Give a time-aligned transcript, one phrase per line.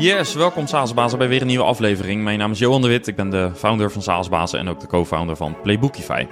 [0.00, 2.22] Yes, welkom Salesbazen bij weer een nieuwe aflevering.
[2.22, 4.86] Mijn naam is Johan de Wit, ik ben de founder van Salesbazen en ook de
[4.86, 6.26] co-founder van Playbookify.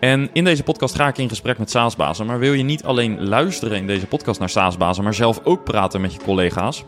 [0.00, 2.26] En in deze podcast ga ik in gesprek met SaaSbazen.
[2.26, 6.00] Maar wil je niet alleen luisteren in deze podcast naar SaaSbazen, maar zelf ook praten
[6.00, 6.84] met je collega's?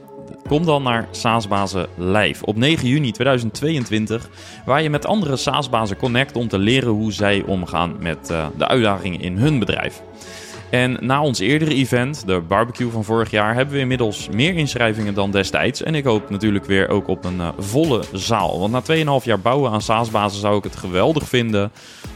[0.48, 4.28] Kom dan naar SaaSbazen Live op 9 juni 2022,
[4.64, 8.68] waar je met andere SaaSbazen connect om te leren hoe zij omgaan met uh, de
[8.68, 10.02] uitdagingen in hun bedrijf.
[10.72, 15.14] En na ons eerdere event, de barbecue van vorig jaar, hebben we inmiddels meer inschrijvingen
[15.14, 15.82] dan destijds.
[15.82, 18.60] En ik hoop natuurlijk weer ook op een uh, volle zaal.
[18.60, 21.72] Want na 2,5 jaar bouwen aan SaaS-bazen zou ik het geweldig vinden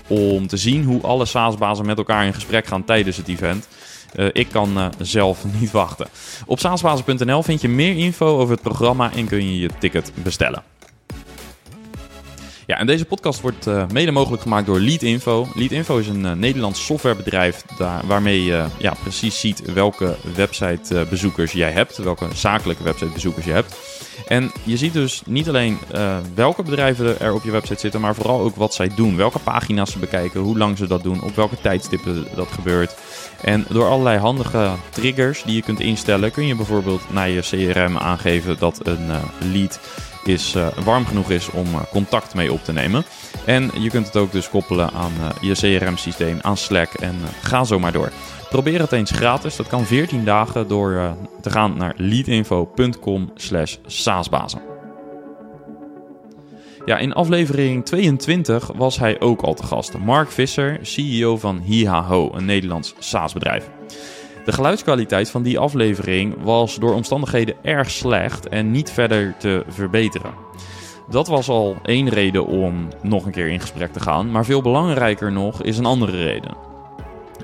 [0.07, 3.69] om te zien hoe alle SaaS-bazen met elkaar in gesprek gaan tijdens het event.
[4.17, 6.07] Uh, ik kan uh, zelf niet wachten.
[6.47, 10.63] Op saasbazen.nl vind je meer info over het programma en kun je je ticket bestellen.
[12.67, 15.49] Ja, en deze podcast wordt uh, mede mogelijk gemaakt door Leadinfo.
[15.55, 21.71] Leadinfo is een uh, Nederlands softwarebedrijf daar, waarmee je ja, precies ziet welke websitebezoekers jij
[21.71, 23.77] hebt, welke zakelijke websitebezoekers je hebt.
[24.27, 25.79] En je ziet dus niet alleen
[26.35, 29.17] welke bedrijven er op je website zitten, maar vooral ook wat zij doen.
[29.17, 32.95] Welke pagina's ze bekijken, hoe lang ze dat doen, op welke tijdstippen dat gebeurt.
[33.43, 37.97] En door allerlei handige triggers die je kunt instellen, kun je bijvoorbeeld naar je CRM
[37.97, 39.11] aangeven dat een
[39.53, 39.81] lead
[40.29, 43.05] is, uh, warm genoeg is om uh, contact mee op te nemen.
[43.45, 47.65] En je kunt het ook dus koppelen aan uh, je CRM-systeem, aan Slack en ga
[47.65, 48.11] zo maar door.
[48.51, 49.57] Probeer het eens gratis.
[49.57, 54.61] Dat kan 14 dagen door te gaan naar leadinfo.com slash saasbazen.
[56.87, 59.99] Ja, in aflevering 22 was hij ook al te gast.
[59.99, 63.71] Mark Visser, CEO van Hihaho, een Nederlands SaaS-bedrijf.
[64.47, 70.35] De geluidskwaliteit van die aflevering was door omstandigheden erg slecht en niet verder te verbeteren.
[71.09, 74.63] Dat was al één reden om nog een keer in gesprek te gaan, maar veel
[74.63, 76.57] belangrijker nog is een andere reden.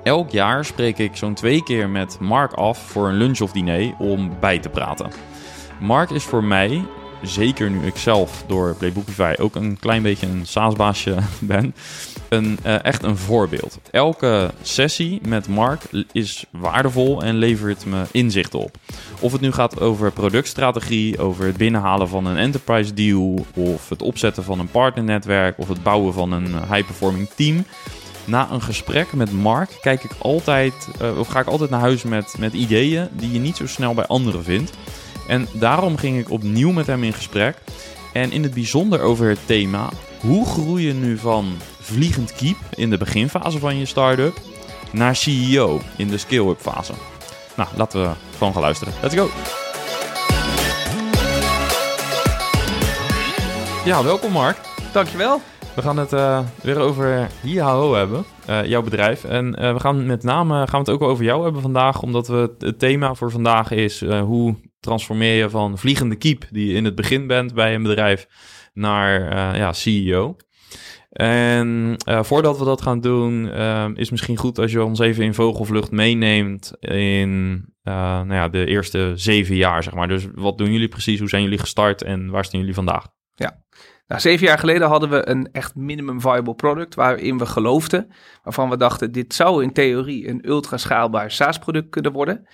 [0.03, 3.95] Elk jaar spreek ik zo'n twee keer met Mark af voor een lunch of diner
[3.99, 5.11] om bij te praten.
[5.81, 6.85] Mark is voor mij
[7.23, 11.75] zeker nu ik zelf door Playbookify ook een klein beetje een saasbaasje ben,
[12.33, 13.79] een, uh, echt een voorbeeld.
[13.91, 15.83] Elke sessie met Mark
[16.13, 18.77] is waardevol en levert me inzichten op.
[19.21, 24.03] Of het nu gaat over productstrategie, over het binnenhalen van een enterprise deal, of het
[24.03, 27.65] opzetten van een partnernetwerk, of het bouwen van een high-performing team.
[28.25, 32.03] Na een gesprek met Mark kijk ik altijd, uh, of ga ik altijd naar huis
[32.03, 34.73] met, met ideeën die je niet zo snel bij anderen vindt.
[35.29, 37.57] En daarom ging ik opnieuw met hem in gesprek.
[38.13, 39.89] En in het bijzonder over het thema:
[40.21, 44.41] hoe groei je nu van vliegend kiep in de beginfase van je start-up
[44.93, 46.93] naar CEO in de scale-up fase?
[47.57, 48.95] Nou, laten we gewoon gaan luisteren.
[49.03, 49.29] Let's go!
[53.85, 54.57] Ja, welkom Mark.
[54.93, 55.41] Dankjewel.
[55.75, 59.25] We gaan het uh, weer over Hihaho hebben, uh, jouw bedrijf.
[59.25, 62.29] En uh, we gaan met name gaan we het ook over jou hebben vandaag, omdat
[62.29, 66.85] we het thema voor vandaag is hoe transformeer je van vliegende kiep, die je in
[66.85, 68.27] het begin bent bij een bedrijf,
[68.73, 70.37] naar uh, ja, CEO.
[71.13, 75.25] En uh, voordat we dat gaan doen, uh, is misschien goed als je ons even
[75.25, 80.09] in vogelvlucht meeneemt in nou ja, de eerste zeven jaar, zeg maar.
[80.09, 81.19] Dus wat doen jullie precies?
[81.19, 83.07] Hoe zijn jullie gestart en waar staan jullie vandaag?
[83.35, 83.63] Ja,
[84.07, 88.13] nou, zeven jaar geleden hadden we een echt minimum viable product waarin we geloofden,
[88.43, 92.47] waarvan we dachten dit zou in theorie een ultra schaalbaar SaaS product kunnen worden.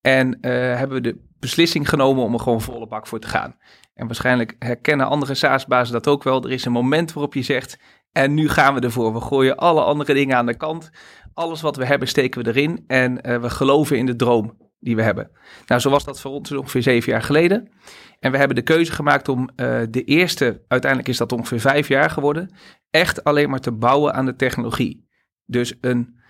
[0.00, 3.56] En uh, hebben we de beslissing genomen om er gewoon volle bak voor te gaan.
[3.94, 6.44] En waarschijnlijk herkennen andere SaaS-bazen dat ook wel.
[6.44, 7.78] Er is een moment waarop je zegt,
[8.12, 9.12] en nu gaan we ervoor.
[9.12, 10.90] We gooien alle andere dingen aan de kant.
[11.34, 14.96] Alles wat we hebben steken we erin en uh, we geloven in de droom die
[14.96, 15.30] we hebben.
[15.66, 17.70] Nou, zo was dat voor ons ongeveer zeven jaar geleden.
[18.18, 21.88] En we hebben de keuze gemaakt om uh, de eerste, uiteindelijk is dat ongeveer vijf
[21.88, 22.54] jaar geworden,
[22.90, 25.08] echt alleen maar te bouwen aan de technologie.
[25.44, 26.20] Dus een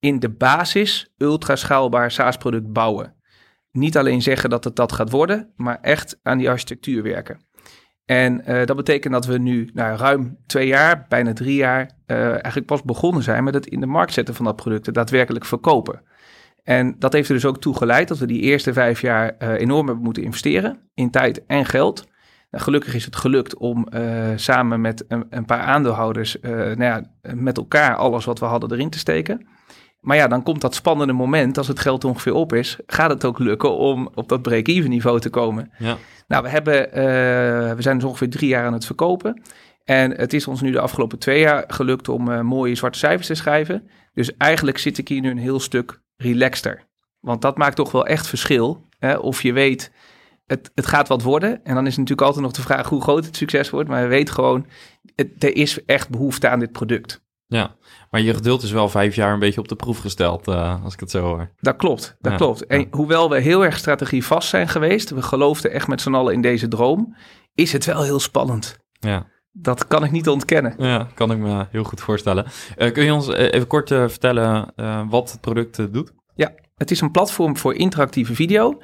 [0.00, 3.16] in de basis ultra schaalbaar SaaS-product bouwen
[3.78, 7.46] niet alleen zeggen dat het dat gaat worden, maar echt aan die architectuur werken.
[8.08, 12.28] En uh, dat betekent dat we nu na ruim twee jaar, bijna drie jaar, uh,
[12.28, 16.02] eigenlijk pas begonnen zijn met het in de markt zetten van dat product, daadwerkelijk verkopen.
[16.62, 19.52] En dat heeft er dus ook toe geleid dat we die eerste vijf jaar uh,
[19.52, 22.06] enorm hebben moeten investeren in tijd en geld.
[22.50, 23.88] Nou, gelukkig is het gelukt om
[24.36, 27.02] samen met een, een, paar aandeelhouders nou ja,
[27.34, 29.46] met elkaar alles wat we hadden erin te steken.
[30.08, 33.24] Maar ja, dan komt dat spannende moment, als het geld ongeveer op is, gaat het
[33.24, 35.70] ook lukken om op dat break-even niveau te komen.
[35.78, 35.96] Ja.
[36.28, 36.94] Nou, we, hebben, uh,
[37.74, 39.42] we zijn dus ongeveer drie jaar aan het verkopen.
[39.84, 43.26] En het is ons nu de afgelopen twee jaar gelukt om uh, mooie zwarte cijfers
[43.26, 43.88] te schrijven.
[44.14, 46.86] Dus eigenlijk zit ik hier nu een heel stuk relaxter.
[47.20, 48.86] Want dat maakt toch wel echt verschil.
[48.98, 49.16] Hè?
[49.16, 49.92] Of je weet,
[50.46, 51.64] het, het gaat wat worden.
[51.64, 53.88] En dan is natuurlijk altijd nog de vraag hoe groot het succes wordt.
[53.88, 54.66] Maar we weten gewoon,
[55.14, 57.26] het, er is echt behoefte aan dit product.
[57.50, 57.74] Ja,
[58.10, 60.92] maar je geduld is wel vijf jaar een beetje op de proef gesteld, uh, als
[60.92, 61.50] ik het zo hoor.
[61.60, 62.66] Dat klopt, dat klopt.
[62.66, 66.34] En hoewel we heel erg strategie vast zijn geweest, we geloofden echt met z'n allen
[66.34, 67.16] in deze droom,
[67.54, 68.78] is het wel heel spannend.
[68.92, 69.26] Ja.
[69.52, 70.74] Dat kan ik niet ontkennen.
[70.78, 72.46] Ja, kan ik me heel goed voorstellen.
[72.78, 74.72] Uh, kun je ons even kort uh, vertellen
[75.08, 76.12] wat het product doet?
[76.34, 78.80] Ja, het is een platform voor interactieve video.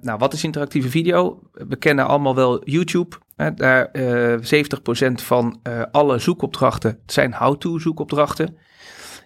[0.00, 1.40] Nou, wat is interactieve video?
[1.52, 3.16] We kennen allemaal wel YouTube.
[3.36, 8.56] Daar uh, 70% van uh, alle zoekopdrachten zijn how-to zoekopdrachten.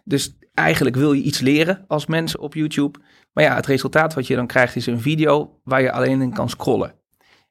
[0.04, 2.98] Dus eigenlijk wil je iets leren als mens op YouTube.
[3.32, 6.32] Maar ja, het resultaat wat je dan krijgt is een video waar je alleen in
[6.32, 6.94] kan scrollen.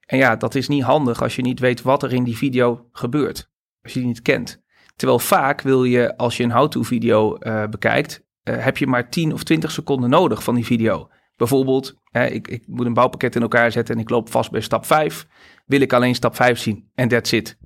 [0.05, 2.87] En ja, dat is niet handig als je niet weet wat er in die video
[2.91, 3.49] gebeurt.
[3.81, 4.61] Als je die niet kent.
[4.95, 7.37] Terwijl vaak wil je, als je een how-to video
[7.69, 11.09] bekijkt, heb je maar 10 of 20 seconden nodig van die video.
[11.35, 14.61] Bijvoorbeeld, hè, ik, ik moet een bouwpakket in elkaar zetten en ik loop vast bij
[14.61, 15.27] stap 5.
[15.69, 17.57] Wil ik alleen stap 5 zien en that's it.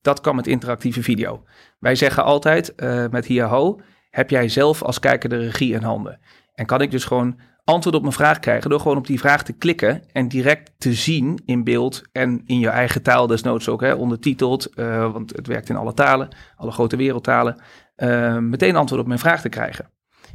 [0.00, 1.44] Dat kan met interactieve video.
[1.78, 6.20] Wij zeggen altijd uh, met Hiaho, heb jij zelf als kijker de regie in handen.
[6.54, 9.42] En kan ik dus gewoon antwoord op mijn vraag krijgen door gewoon op die vraag
[9.42, 13.80] te klikken en direct te zien in beeld en in je eigen taal desnoods ook,
[13.80, 17.62] hè, ondertiteld, uh, want het werkt in alle talen, alle grote wereldtalen,
[17.96, 19.90] uh, meteen antwoord op mijn vraag te krijgen.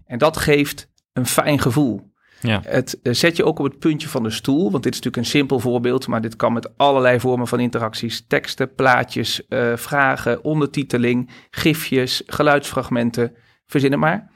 [0.06, 2.11] En dat geeft een fijn gevoel.
[2.42, 2.62] Ja.
[2.64, 5.18] Het uh, zet je ook op het puntje van de stoel, want dit is natuurlijk
[5.18, 10.44] een simpel voorbeeld, maar dit kan met allerlei vormen van interacties, teksten, plaatjes, uh, vragen,
[10.44, 13.36] ondertiteling, gifjes, geluidsfragmenten,
[13.66, 14.32] verzin het maar.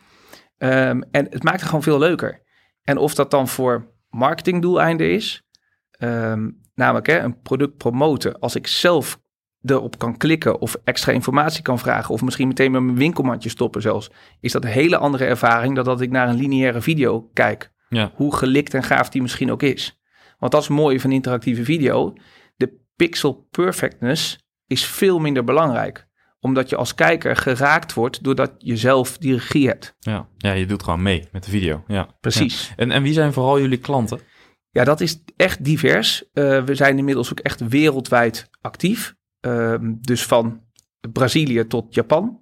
[0.58, 2.42] Um, en het maakt het gewoon veel leuker.
[2.82, 5.44] En of dat dan voor marketingdoeleinden is,
[6.00, 9.20] um, namelijk hè, een product promoten, als ik zelf
[9.62, 13.82] erop kan klikken of extra informatie kan vragen of misschien meteen met mijn winkelmandje stoppen
[13.82, 17.74] zelfs, is dat een hele andere ervaring dan dat ik naar een lineaire video kijk.
[17.90, 18.12] Ja.
[18.16, 20.00] Hoe gelikt en gaaf die misschien ook is.
[20.40, 22.14] Want dat is mooi van interactieve video.
[22.56, 26.08] De pixel perfectness is veel minder belangrijk.
[26.40, 29.96] Omdat je als kijker geraakt wordt doordat je zelf die regie hebt.
[30.00, 31.84] Ja, ja je doet gewoon mee met de video.
[31.88, 32.10] Ja.
[32.22, 32.68] Precies.
[32.68, 32.76] Ja.
[32.76, 34.20] En, en wie zijn vooral jullie klanten?
[34.70, 36.24] Ja, dat is echt divers.
[36.34, 39.16] Uh, we zijn inmiddels ook echt wereldwijd actief.
[39.42, 40.62] Uh, dus van
[41.12, 42.42] Brazilië tot Japan.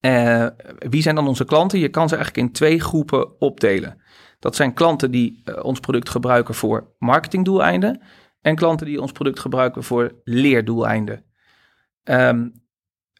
[0.00, 0.46] Uh,
[0.78, 1.78] wie zijn dan onze klanten?
[1.78, 4.02] Je kan ze eigenlijk in twee groepen opdelen.
[4.40, 8.00] Dat zijn klanten die uh, ons product gebruiken voor marketingdoeleinden
[8.40, 11.24] en klanten die ons product gebruiken voor leerdoeleinden.
[12.04, 12.52] Um,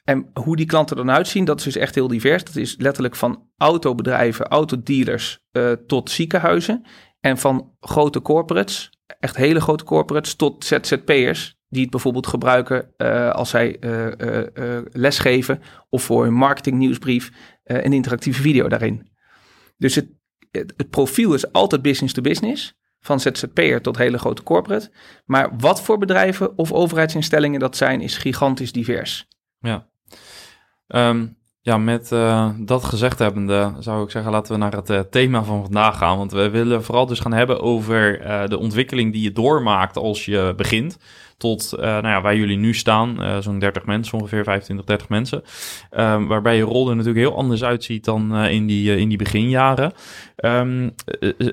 [0.04, 2.44] en hoe die klanten dan uitzien, dat is dus echt heel divers.
[2.44, 6.86] Dat is letterlijk van autobedrijven, autodealers uh, tot ziekenhuizen.
[7.20, 11.58] En van grote corporates, echt hele grote corporates, tot ZZP'ers.
[11.68, 13.76] Die het bijvoorbeeld gebruiken uh, als zij
[14.92, 17.30] lesgeven of voor hun marketingnieuwsbrief
[17.64, 19.10] een interactieve video daarin.
[19.76, 20.08] Dus het,
[20.50, 22.78] het, profiel is altijd business to business.
[23.00, 24.90] Van ZZP'er tot hele grote corporate.
[25.24, 29.28] Maar wat voor bedrijven of overheidsinstellingen dat zijn, is gigantisch divers.
[29.58, 29.88] Ja,
[30.86, 35.00] um, ja met uh, dat gezegd hebbende zou ik zeggen, laten we naar het uh,
[35.00, 36.16] thema van vandaag gaan.
[36.16, 40.24] Want we willen vooral dus gaan hebben over uh, de ontwikkeling die je doormaakt als
[40.24, 40.98] je begint.
[41.40, 45.08] Tot uh, nou ja, waar jullie nu staan, uh, zo'n 30 mensen, ongeveer 25, 30
[45.08, 45.42] mensen.
[45.90, 49.18] Um, waarbij je rol er natuurlijk heel anders uitziet dan uh, in, die, in die
[49.18, 49.92] beginjaren.
[50.36, 50.94] Um,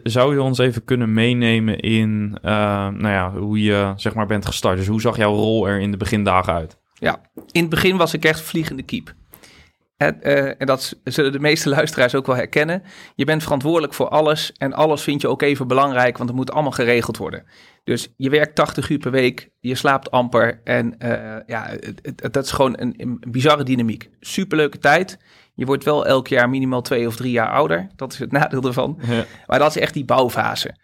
[0.04, 4.78] zou je ons even kunnen meenemen in nou ja, hoe je zeg maar, bent gestart?
[4.78, 6.78] Dus hoe zag jouw rol er in de begindagen uit?
[6.94, 9.14] Ja, in het begin was ik echt vliegende kiep.
[9.98, 12.84] En, uh, en, dat zullen de meeste luisteraars ook wel herkennen.
[13.16, 16.52] Je bent verantwoordelijk voor alles en alles vind je ook even belangrijk, want het moet
[16.52, 17.46] allemaal geregeld worden.
[17.84, 21.70] Dus je werkt 80 uur per week, je slaapt amper en uh, ja,
[22.32, 24.10] dat is gewoon een, een bizarre dynamiek.
[24.20, 25.18] Superleuke tijd.
[25.54, 27.88] Je wordt wel elk jaar minimaal twee of drie jaar ouder.
[27.96, 29.00] Dat is het nadeel ervan.
[29.08, 29.26] Ja.
[29.48, 30.76] Maar dat is echt die bouwfase.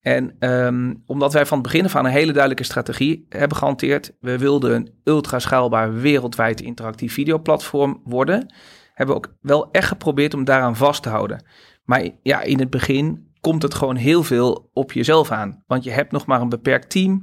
[0.00, 4.16] En um, omdat wij van het begin af aan een hele duidelijke strategie hebben gehanteerd,
[4.20, 8.54] we wilden een ultra schaalbaar wereldwijd interactief videoplatform worden,
[8.94, 11.44] hebben we ook wel echt geprobeerd om daaraan vast te houden.
[11.84, 15.90] Maar ja, in het begin komt het gewoon heel veel op jezelf aan, want je
[15.90, 17.22] hebt nog maar een beperkt team.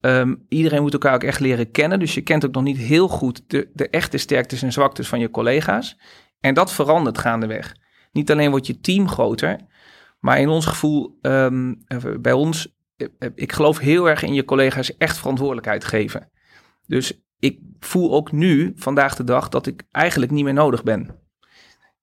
[0.00, 3.08] Um, iedereen moet elkaar ook echt leren kennen, dus je kent ook nog niet heel
[3.08, 5.98] goed de, de echte sterktes en zwaktes van je collega's.
[6.40, 7.74] En dat verandert gaandeweg.
[8.12, 9.60] Niet alleen wordt je team groter,
[10.18, 11.84] maar in ons gevoel, um,
[12.20, 12.76] bij ons,
[13.34, 16.30] ik geloof heel erg in je collega's echt verantwoordelijkheid geven.
[16.86, 21.26] Dus ik voel ook nu, vandaag de dag, dat ik eigenlijk niet meer nodig ben.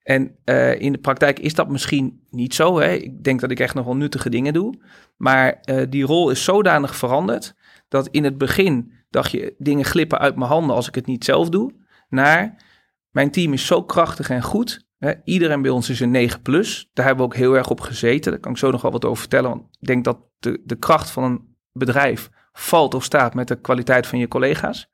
[0.03, 0.35] En
[0.79, 2.79] in de praktijk is dat misschien niet zo.
[2.79, 2.91] Hè?
[2.91, 4.73] Ik denk dat ik echt nog wel nuttige dingen doe.
[5.17, 7.55] Maar die rol is zodanig veranderd
[7.87, 11.25] dat in het begin dacht je dingen glippen uit mijn handen als ik het niet
[11.25, 11.73] zelf doe.
[12.09, 12.63] Naar
[13.09, 14.85] mijn team is zo krachtig en goed
[15.23, 16.89] Iedereen bij ons is een 9 plus.
[16.93, 18.31] Daar hebben we ook heel erg op gezeten.
[18.31, 19.49] Daar kan ik zo nog wel wat over vertellen.
[19.49, 23.61] Want ik denk dat de, de kracht van een bedrijf valt of staat met de
[23.61, 24.91] kwaliteit van je collega's.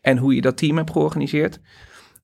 [0.00, 1.60] En hoe je dat team hebt georganiseerd.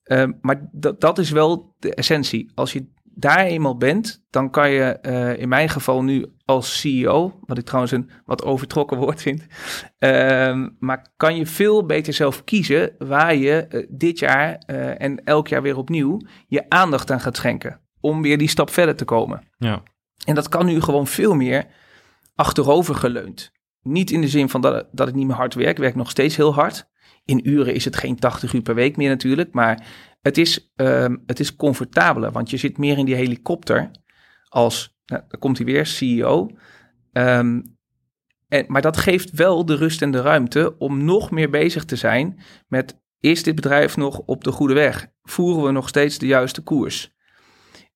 [0.03, 2.51] Ehm, maar dat is wel de essentie.
[2.55, 7.39] Als je daar eenmaal bent, dan kan je eh, in mijn geval nu als CEO,
[7.45, 9.45] wat ik trouwens een wat overtrokken woord vind,
[9.97, 15.23] ehm, maar kan je veel beter zelf kiezen waar je eh, dit jaar eh, en
[15.23, 17.79] elk jaar weer opnieuw je aandacht aan gaat schenken.
[17.99, 19.41] Om weer die stap verder te komen.
[19.57, 19.83] Ja.
[20.25, 21.65] En dat kan nu gewoon veel meer
[22.35, 23.51] achterover geleund.
[23.81, 25.69] Niet in de zin van dat, dat ik niet meer hard werk.
[25.69, 26.87] Ik werk nog steeds heel hard.
[27.25, 29.53] In uren is het geen 80 uur per week meer natuurlijk.
[29.53, 29.85] Maar
[30.27, 32.31] het is, um, het is comfortabeler.
[32.31, 33.91] Want je zit meer in die helikopter
[34.49, 36.49] als, nou, daar komt hij weer, CEO.
[37.11, 37.61] Ehm,
[38.47, 41.95] en, maar dat geeft wel de rust en de ruimte om nog meer bezig te
[41.95, 43.05] zijn met...
[43.19, 45.07] Is dit bedrijf nog op de goede weg?
[45.21, 47.15] Voeren we nog steeds de juiste koers?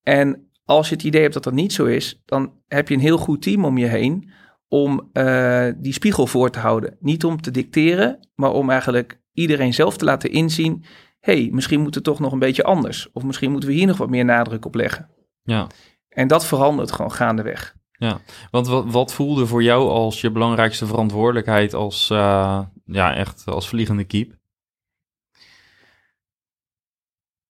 [0.04, 3.00] En als je het idee hebt dat dat niet zo is, dan heb je een
[3.00, 4.32] heel goed team om je heen
[4.68, 6.98] om uh, die spiegel voor te houden.
[7.00, 10.84] Niet om te dicteren, maar om eigenlijk iedereen zelf te laten inzien:
[11.22, 13.12] hey, misschien moet het toch nog een beetje anders.
[13.12, 15.10] Of misschien moeten we hier nog wat meer nadruk op leggen.
[15.44, 15.68] Ja.
[16.10, 17.76] En dat verandert gewoon gaandeweg.
[17.92, 23.46] Ja, want wat, wat voelde voor jou als je belangrijkste verantwoordelijkheid als, uh, ja, echt
[23.46, 24.40] als vliegende kiep?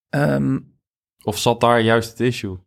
[0.10, 0.80] Um,
[1.24, 2.60] of zat daar juist het issue?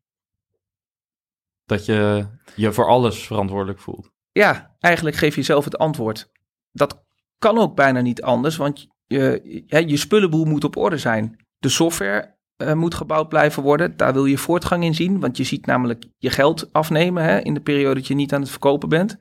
[1.64, 4.11] Dat je je voor alles verantwoordelijk voelt.
[4.32, 6.30] Ja, eigenlijk geef je zelf het antwoord.
[6.73, 7.04] Dat
[7.38, 11.37] kan ook bijna niet anders, want je, je spullenboel moet op orde zijn.
[11.59, 13.97] De software uh, moet gebouwd blijven worden.
[13.97, 17.54] Daar wil je voortgang in zien, want je ziet namelijk je geld afnemen hè, in
[17.54, 19.18] de periode dat je niet aan het verkopen bent.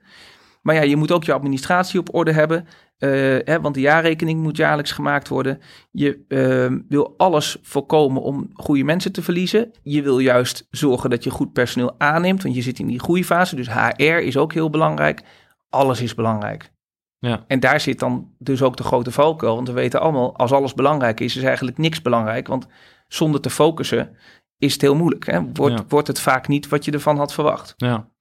[0.62, 2.66] Maar ja, je moet ook je administratie op orde hebben.
[2.98, 3.10] Uh,
[3.44, 5.60] hè, want de jaarrekening moet jaarlijks gemaakt worden.
[5.90, 9.70] Je uh, wil alles voorkomen om goede mensen te verliezen.
[9.82, 13.56] Je wil juist zorgen dat je goed personeel aanneemt, want je zit in die groeifase.
[13.56, 15.22] Dus HR is ook heel belangrijk.
[15.68, 16.73] Alles is belangrijk.
[17.18, 17.44] Ja.
[17.46, 19.54] En daar zit dan dus ook de grote valkuil.
[19.54, 22.46] Want we weten allemaal, als alles belangrijk is, is eigenlijk niks belangrijk.
[22.46, 22.66] Want
[23.08, 24.16] zonder te focussen
[24.58, 25.26] is het heel moeilijk.
[25.26, 25.52] Hè?
[25.52, 25.84] Wordt, ja.
[25.88, 27.74] wordt het vaak niet wat je ervan had verwacht.
[27.76, 28.12] Ja.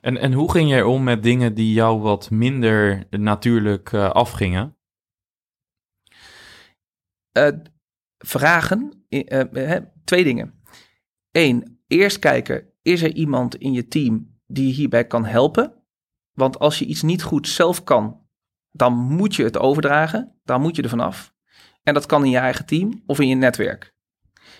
[0.00, 4.76] En, en hoe ging jij om met dingen die jou wat minder natuurlijk uh, afgingen?
[7.38, 7.48] Uh,
[8.18, 10.62] vragen, uh, twee dingen.
[11.30, 15.72] Eén, eerst kijken, is er iemand in je team die hierbij kan helpen?
[16.32, 18.27] Want als je iets niet goed zelf kan,
[18.78, 20.40] dan moet je het overdragen.
[20.44, 21.32] Dan moet je er vanaf.
[21.82, 23.94] En dat kan in je eigen team of in je netwerk.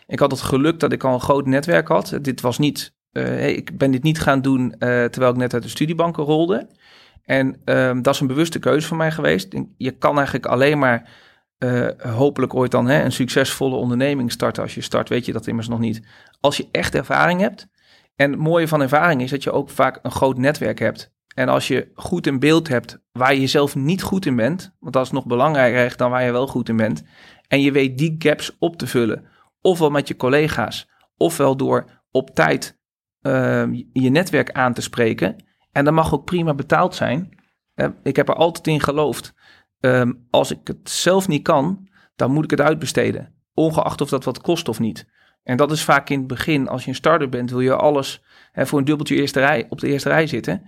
[0.06, 2.18] Ik had het geluk dat ik al een groot netwerk had.
[2.22, 5.62] Dit was niet uh, ik ben dit niet gaan doen uh, terwijl ik net uit
[5.62, 6.68] de studiebanken rolde.
[7.24, 9.56] En um, dat is een bewuste keuze van mij geweest.
[9.76, 11.10] Je kan eigenlijk alleen maar
[11.58, 14.62] uh, hopelijk ooit dan hè, een succesvolle onderneming starten.
[14.62, 16.02] Als je start, weet je dat immers nog niet.
[16.40, 17.66] Als je echt ervaring hebt.
[18.16, 21.12] En het mooie van ervaring is dat je ook vaak een groot netwerk hebt.
[21.38, 24.92] En als je goed in beeld hebt waar je zelf niet goed in bent, want
[24.92, 27.04] dat is nog belangrijker dan waar je wel goed in bent.
[27.48, 29.24] En je weet die gaps op te vullen,
[29.60, 32.78] ofwel met je collega's, ofwel door op tijd
[33.22, 35.36] uh, je netwerk aan te spreken.
[35.72, 37.38] En dat mag ook prima betaald zijn.
[38.02, 39.34] Ik heb er altijd in geloofd.
[39.80, 43.34] Uh, als ik het zelf niet kan, dan moet ik het uitbesteden.
[43.54, 45.08] Ongeacht of dat wat kost of niet.
[45.42, 48.22] En dat is vaak in het begin, als je een starter bent, wil je alles
[48.52, 50.62] hè, voor een dubbeltje eerste rij, op de eerste rij zitten.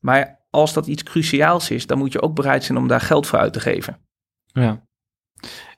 [0.00, 3.26] Maar als dat iets cruciaals is, dan moet je ook bereid zijn om daar geld
[3.26, 3.98] voor uit te geven.
[4.46, 4.86] Ja.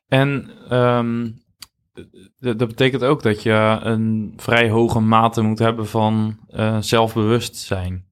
[0.08, 1.42] En um,
[2.38, 8.08] dat betekent ook dat je een vrij hoge mate moet hebben van uh, zelfbewustzijn.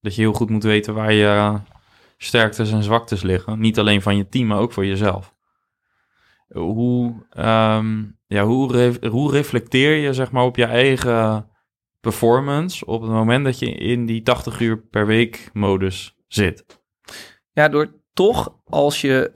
[0.00, 1.60] Dat je heel goed moet weten waar je
[2.16, 3.60] sterktes en zwaktes liggen.
[3.60, 5.34] Niet alleen van je team, maar ook voor jezelf.
[6.48, 11.50] Hoe, um, ja, hoe reflecteer je zeg maar, op je eigen
[12.02, 16.64] performance op het moment dat je in die 80 uur per week modus zit?
[17.52, 19.30] Ja, door toch, als je,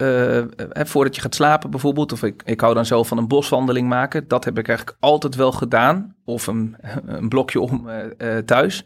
[0.74, 3.88] uh, voordat je gaat slapen bijvoorbeeld, of ik, ik hou dan zelf van een boswandeling
[3.88, 6.76] maken, dat heb ik eigenlijk altijd wel gedaan, of een,
[7.28, 8.84] blokje om uh, thuis.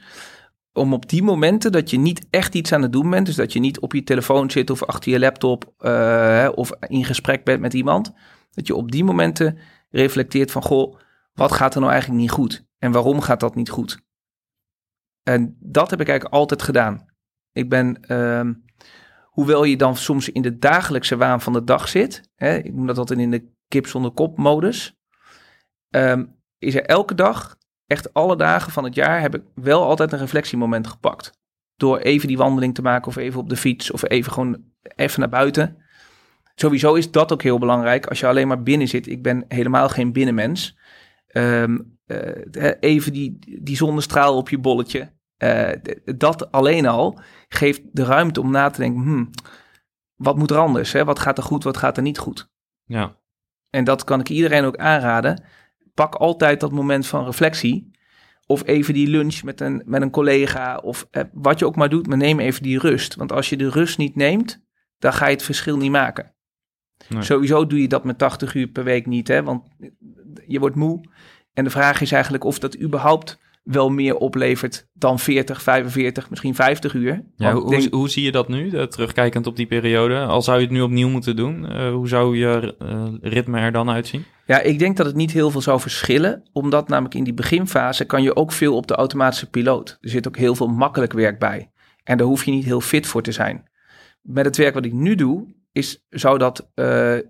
[0.72, 3.52] Om op die momenten dat je niet echt iets aan het doen bent, dus dat
[3.52, 5.64] je niet op je telefoon zit of achter je laptop
[6.54, 8.12] of in gesprek bent met iemand,
[8.50, 9.58] dat je op die momenten
[9.90, 10.96] reflecteert van, goh,
[11.34, 12.68] wat gaat er nou eigenlijk niet goed?
[12.80, 14.02] En waarom gaat dat niet goed?
[15.22, 17.08] En dat heb ik eigenlijk altijd gedaan.
[17.52, 18.52] Ik ben ehm,
[19.30, 22.30] Hoewel je dan soms in de dagelijkse waan van de dag zit.
[22.34, 24.99] Hè, ik noem dat altijd in de kip zonder kop modus.
[25.88, 27.56] Um, is er elke dag,
[27.87, 31.32] echt alle dagen van het jaar, heb ik wel altijd een reflectiemoment gepakt.
[31.76, 35.20] Door even die wandeling te maken of even op de fiets of even gewoon even
[35.20, 35.76] naar buiten.
[36.54, 39.06] Sowieso is dat ook heel belangrijk als je alleen maar binnen zit.
[39.06, 40.78] Ik ben helemaal geen binnenmens.
[41.32, 41.99] Um,
[42.81, 45.12] even die, die zonnestraal op je bolletje.
[45.38, 45.71] Uh,
[46.05, 49.31] dat alleen al geeft de ruimte om na te denken, hmm,
[50.14, 50.93] wat moet er anders?
[50.93, 51.05] Hè?
[51.05, 52.50] Wat gaat er goed, wat gaat er niet goed?
[52.85, 53.17] Ja.
[53.71, 55.45] En dat kan ik iedereen ook aanraden.
[55.95, 57.90] pak altijd dat moment van reflectie.
[58.47, 60.76] Of even die lunch met een, met een collega.
[60.76, 63.14] Of eh, wat je ook maar doet, maar neem even die rust.
[63.14, 64.64] Want als je de rust niet neemt,
[64.99, 66.35] dan ga je het verschil niet maken.
[67.09, 67.23] Nee.
[67.23, 69.43] Sowieso doe je dat met 80 uur per week niet, hè?
[69.43, 69.69] want
[70.47, 71.00] je wordt moe.
[71.61, 76.55] En de vraag is eigenlijk of dat überhaupt wel meer oplevert dan 40, 45, misschien
[76.55, 77.23] 50 uur.
[77.37, 80.19] Ja, hoe, denk- hoe zie je dat nu, eh, terugkijkend op die periode?
[80.19, 83.73] Al zou je het nu opnieuw moeten doen, eh, hoe zou je eh, ritme er
[83.73, 84.25] dan uitzien?
[84.47, 88.05] Ja, ik denk dat het niet heel veel zou verschillen, omdat namelijk in die beginfase
[88.05, 89.99] kan je ook veel op de automatische piloot.
[90.00, 91.71] Er zit ook heel veel makkelijk werk bij.
[92.05, 93.69] En daar hoef je niet heel fit voor te zijn.
[94.23, 96.71] Met het werk wat ik nu doe, is, zou dat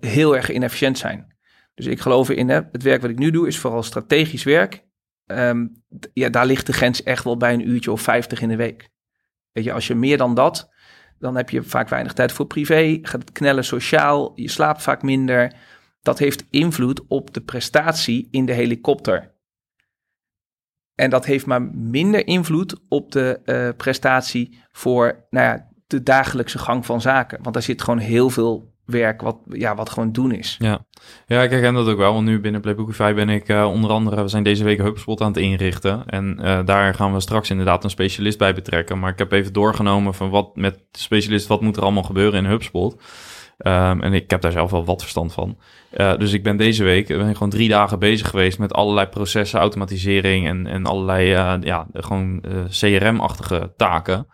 [0.01, 1.35] heel erg inefficiënt zijn.
[1.75, 4.85] Dus ik geloof erin, hè, het werk wat ik nu doe is vooral strategisch werk.
[5.27, 5.67] Ehm,
[6.12, 8.89] ja, daar ligt de grens echt wel bij een uurtje of 50 in de week.
[9.53, 10.71] Weet je, als je meer dan dat,
[11.19, 15.03] dan heb je vaak weinig tijd voor privé, gaat het knellen sociaal, je slaapt vaak
[15.03, 15.55] minder
[16.03, 19.35] dat heeft invloed op de prestatie in de helikopter.
[20.95, 26.59] En dat heeft maar minder invloed op de eh, prestatie voor nou ja, de dagelijkse
[26.59, 27.43] gang van zaken.
[27.43, 30.57] Want daar zit gewoon heel veel werk wat, ja, wat gewoon doen is.
[30.59, 30.87] Ja.
[31.27, 32.13] ja, ik herken dat ook wel.
[32.13, 34.23] Want nu binnen Playbookify ben ik eh, onder andere...
[34.23, 36.03] We zijn deze week HubSpot aan het inrichten.
[36.07, 38.99] En eh, daar gaan we straks inderdaad een specialist bij betrekken.
[38.99, 41.47] Maar ik heb even doorgenomen van wat met specialist...
[41.47, 43.03] wat moet er allemaal gebeuren in HubSpot.
[43.59, 45.59] Ehm, en ik heb daar zelf wel wat verstand van.
[45.91, 48.59] Eh, dus ik ben deze week ben ik gewoon drie dagen bezig geweest...
[48.59, 50.47] met allerlei processen, automatisering...
[50.47, 51.29] en, en allerlei
[51.65, 54.27] ja, gewoon CRM-achtige taken...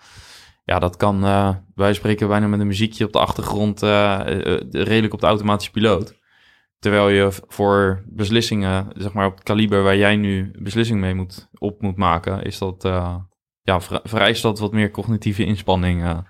[0.66, 4.60] Ja, dat kan, eh, wij spreken bijna met een muziekje op de achtergrond, eh, eh,
[4.70, 6.14] redelijk op de automatische piloot.
[6.78, 11.48] Terwijl je voor beslissingen, zeg maar op het kaliber waar jij nu beslissing mee moet,
[11.58, 12.82] op moet maken, is dat,
[13.62, 16.22] ja, ver- vereist dat wat meer cognitieve inspanning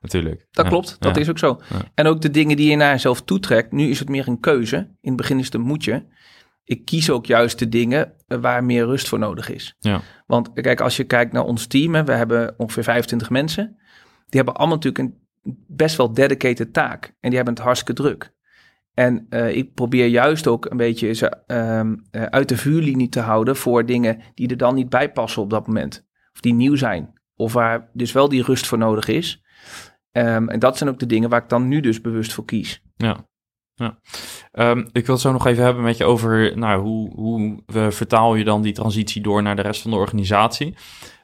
[0.00, 0.46] natuurlijk.
[0.50, 1.20] Dat Ja, klopt, dat ja.
[1.20, 1.60] is ook zo.
[1.68, 1.76] Ja.
[1.94, 3.72] En ook de dingen die je naar jezelf toetrekt.
[3.72, 4.76] Nu is het meer een keuze.
[4.76, 6.06] In het begin is het een moetje.
[6.70, 9.76] Ik kies ook juist de dingen eh, waar meer rust voor nodig is.
[9.78, 10.00] Ja.
[10.26, 13.76] Want eh, kijk, als je kijkt naar ons team, hè, we hebben ongeveer 25 mensen.
[14.28, 15.18] Die hebben allemaal natuurlijk een
[15.66, 17.04] best wel dedicated taak.
[17.04, 18.32] En die hebben het hartstikke druk.
[18.94, 23.20] En eh, ik probeer juist ook een beetje ze ehm, eh, uit de vuurlinie te
[23.20, 26.06] houden voor dingen die er dan niet bij passen op dat moment.
[26.32, 27.12] Of die nieuw zijn.
[27.36, 29.42] Of waar dus wel die rust voor nodig is.
[30.12, 32.82] Ehm, en dat zijn ook de dingen waar ik dan nu dus bewust voor kies.
[32.96, 33.28] Ja.
[33.80, 33.98] Ja.
[34.52, 37.90] Ehm, ik wil het zo nog even hebben met je over nou, hoe, hoe we
[37.90, 40.74] vertaal je dan die transitie door naar de rest van de organisatie.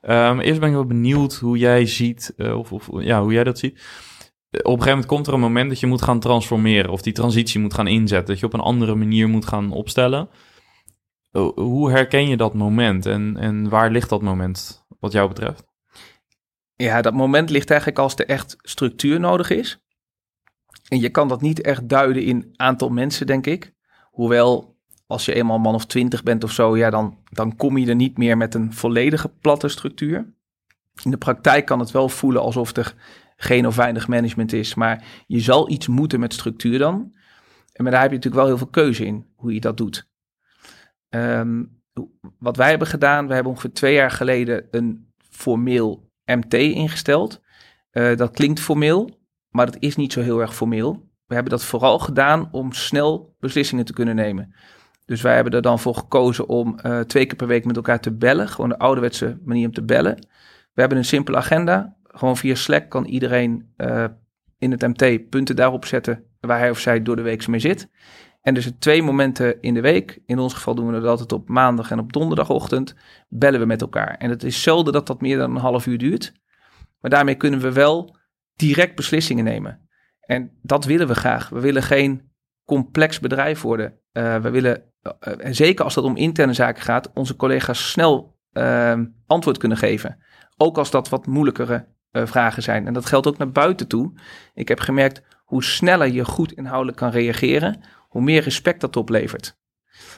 [0.00, 3.44] Ehm, eerst ben ik wel benieuwd hoe jij ziet, eh, of, of ja, hoe jij
[3.44, 3.74] dat ziet.
[4.50, 7.02] Eh, Op een gegeven moment komt er een moment dat je moet gaan transformeren of
[7.02, 10.28] die transitie moet gaan inzetten, dat je op een andere manier moet gaan opstellen.
[11.30, 15.64] Eh, Hoe herken je dat moment en, en waar ligt dat moment wat jou betreft?
[16.74, 19.78] Ja, dat moment ligt eigenlijk als er echt structuur nodig is.
[20.88, 23.74] En je kan dat niet echt duiden in aantal mensen, denk ik.
[24.10, 27.76] Hoewel, als je eenmaal een man of twintig bent of zo, ja, dan, dan kom
[27.76, 30.34] je er niet meer met een volledige platte structuur.
[31.02, 32.94] In de praktijk kan het wel voelen alsof er
[33.36, 37.14] geen of weinig management is, maar je zal iets moeten met structuur dan.
[37.72, 40.08] En maar daar heb je natuurlijk wel heel veel keuze in, hoe je dat doet.
[41.08, 41.64] Ehm,
[42.38, 47.40] wat wij hebben gedaan, we hebben ongeveer twee jaar geleden een formeel MT ingesteld.
[47.90, 49.15] Eh, dat klinkt formeel,
[49.56, 51.08] maar dat is niet zo heel erg formeel.
[51.26, 54.54] We hebben dat vooral gedaan om snel beslissingen te kunnen nemen.
[55.04, 58.00] Dus wij hebben er dan voor gekozen om eh, twee keer per week met elkaar
[58.00, 58.48] te bellen.
[58.48, 60.14] Gewoon de ouderwetse manier om te bellen.
[60.72, 61.96] We hebben een simpele agenda.
[62.02, 64.04] Gewoon via Slack kan iedereen eh,
[64.58, 67.88] in het MT punten daarop zetten waar hij of zij door de week mee zit.
[68.42, 70.18] En dus twee momenten in de week.
[70.26, 72.94] In ons geval doen we dat altijd op maandag en op donderdagochtend.
[73.28, 74.16] Bellen we met elkaar.
[74.18, 76.32] En het is zelden dat dat meer dan een half uur duurt.
[77.00, 78.15] Maar daarmee kunnen we wel
[78.56, 79.88] direct beslissingen nemen.
[80.20, 81.48] En dat willen we graag.
[81.48, 82.30] We willen geen
[82.64, 84.00] complex bedrijf worden.
[84.12, 88.34] Eh, we willen, eh, en zeker als het om interne zaken gaat, onze collega's snel
[88.52, 90.18] eh, antwoord kunnen geven.
[90.56, 92.86] Ook als dat wat moeilijkere eh, vragen zijn.
[92.86, 94.12] En dat geldt ook naar buiten toe.
[94.54, 99.58] Ik heb gemerkt hoe sneller je goed inhoudelijk kan reageren, hoe meer respect dat oplevert.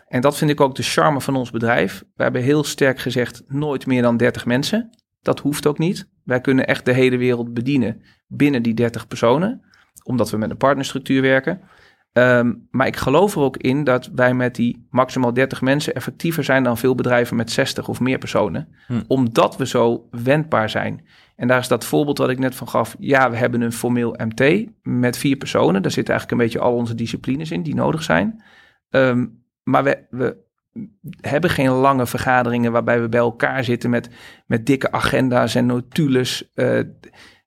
[0.08, 2.04] En dat vind ik ook de charme van ons bedrijf.
[2.14, 4.90] We hebben heel sterk gezegd nooit meer dan 30 mensen.
[5.20, 6.08] Dat hoeft ook niet.
[6.24, 9.62] Wij kunnen echt de hele wereld bedienen binnen die 30 personen,
[10.02, 11.60] omdat we met een partnerstructuur werken.
[12.12, 16.44] Ehm, maar ik geloof er ook in dat wij met die maximaal 30 mensen effectiever
[16.44, 19.00] zijn dan veel bedrijven met 60 of meer personen, Hm.
[19.06, 21.06] omdat we zo wendbaar zijn.
[21.36, 22.96] En daar is dat voorbeeld wat ik net van gaf.
[22.98, 25.82] Ja, we hebben een formeel MT met vier personen.
[25.82, 28.42] Daar zitten eigenlijk een beetje al onze disciplines in die nodig zijn.
[28.90, 29.26] Ehm,
[29.62, 30.36] maar we, we
[31.20, 34.10] hebben geen lange vergaderingen waarbij we bij elkaar zitten met,
[34.46, 36.52] met dikke agenda's en notules.
[36.54, 36.80] Eh,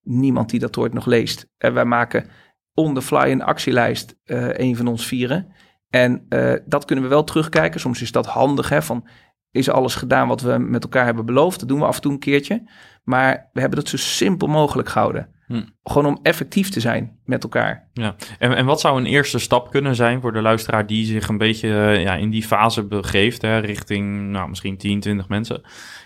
[0.04, 1.48] niemand die dat ooit nog leest.
[1.58, 2.26] En wij maken
[2.74, 5.54] on the fly een actielijst, eh een van ons vieren.
[5.90, 7.80] En uh, dat kunnen we wel terugkijken.
[7.80, 9.08] Soms is dat handig, hè, van
[9.52, 11.60] is alles gedaan wat we met elkaar hebben beloofd.
[11.60, 12.70] Dat doen we af en toe een keertje.
[13.04, 15.30] Maar we hebben dat zo simpel mogelijk gehouden.
[15.48, 15.64] Hm.
[15.84, 17.90] Gewoon om effectief te zijn met elkaar.
[17.94, 21.28] Ja, en, en wat zou een eerste stap kunnen zijn voor de luisteraar die zich
[21.28, 25.62] een beetje uh, ja, in die fase begeeft, hè, richting nou, misschien 10, 20 mensen?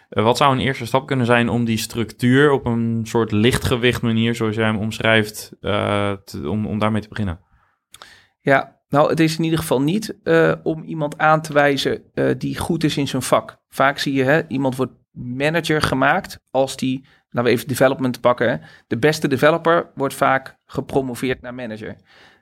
[0.09, 4.01] Uh, wat zou een eerste stap kunnen zijn om die structuur op een soort lichtgewicht
[4.01, 7.39] manier, zoals jij hem omschrijft, te, om, om daarmee te beginnen?
[8.39, 12.03] Ja, nou, het is in ieder geval niet uh, om iemand aan te wijzen
[12.37, 13.57] die goed is in zijn vak.
[13.67, 18.61] Vaak zie je, hè, iemand wordt manager gemaakt als die, laten we even development pakken.
[18.87, 21.95] De beste developer wordt vaak gepromoveerd naar manager.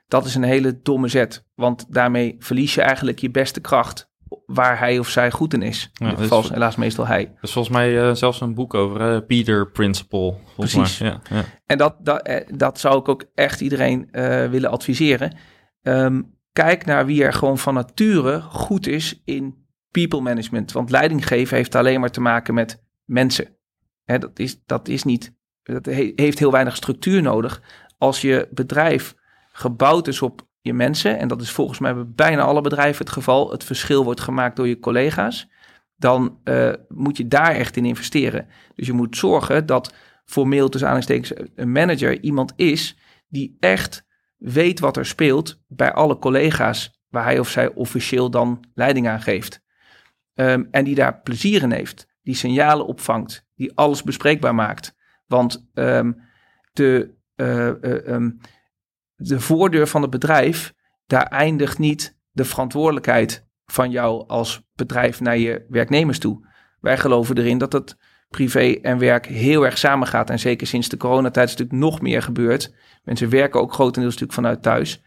[0.08, 4.12] Dat is een hele domme zet, want daarmee verlies je eigenlijk je beste kracht
[4.46, 5.90] waar hij of zij goed in is.
[5.92, 7.24] Ja, in geval helaas meestal hij.
[7.24, 10.34] Dat is volgens mij uh, zelfs een boek over, uh, Peter Principle.
[10.56, 10.98] Precies.
[10.98, 11.44] Ja, ja.
[11.66, 14.08] En dat, dat, dat zou ik ook echt iedereen
[14.50, 15.36] willen adviseren.
[15.82, 20.72] Um, kijk naar wie er gewoon van nature goed is in people management.
[20.72, 23.56] Want leidinggeven heeft alleen maar te maken met mensen.
[24.04, 27.62] Hè, dat, is, dat is niet, dat heeft heel weinig structuur nodig.
[27.98, 29.14] Als je bedrijf
[29.52, 33.14] gebouwd is op je mensen, en dat is volgens mij bij bijna alle bedrijven het
[33.14, 35.48] geval, het verschil wordt gemaakt door je collega's,
[35.96, 38.48] dan uh, moet je daar echt in investeren.
[38.74, 42.98] Dus je moet zorgen dat formeel tussen aanhalingstekens een manager iemand is
[43.28, 48.64] die echt weet wat er speelt bij alle collega's waar hij of zij officieel dan
[48.74, 49.60] leiding aan geeft.
[50.34, 54.94] Um, en die daar plezier in heeft, die signalen opvangt, die alles bespreekbaar maakt.
[55.26, 56.22] Want um,
[56.72, 58.40] de, uh, uh, um,
[59.16, 60.74] de voordeur van het bedrijf,
[61.06, 66.46] daar eindigt niet de verantwoordelijkheid van jou als bedrijf naar je werknemers toe.
[66.80, 67.96] Wij geloven erin dat het
[68.28, 70.30] privé en werk heel erg samengaat.
[70.30, 72.74] En zeker sinds de coronatijd is natuurlijk nog meer gebeurd.
[73.04, 75.02] Mensen werken ook grotendeels natuurlijk vanuit thuis.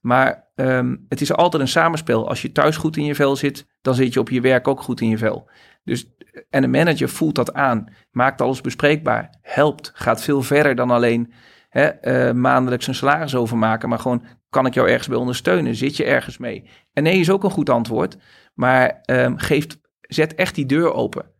[0.00, 2.28] Maar um, het is altijd een samenspel.
[2.28, 4.82] Als je thuis goed in je vel zit, dan zit je op je werk ook
[4.82, 5.50] goed in je vel.
[5.84, 6.06] Dus,
[6.50, 11.32] en een manager voelt dat aan, maakt alles bespreekbaar, helpt, gaat veel verder dan alleen
[11.72, 15.74] hè, uh, maandelijks een salaris overmaken, maar gewoon kan ik jou ergens bij ondersteunen?
[15.74, 16.70] Zit je ergens mee?
[16.92, 18.16] En nee is ook een goed antwoord,
[18.54, 21.30] maar um, geeft, zet echt die deur open.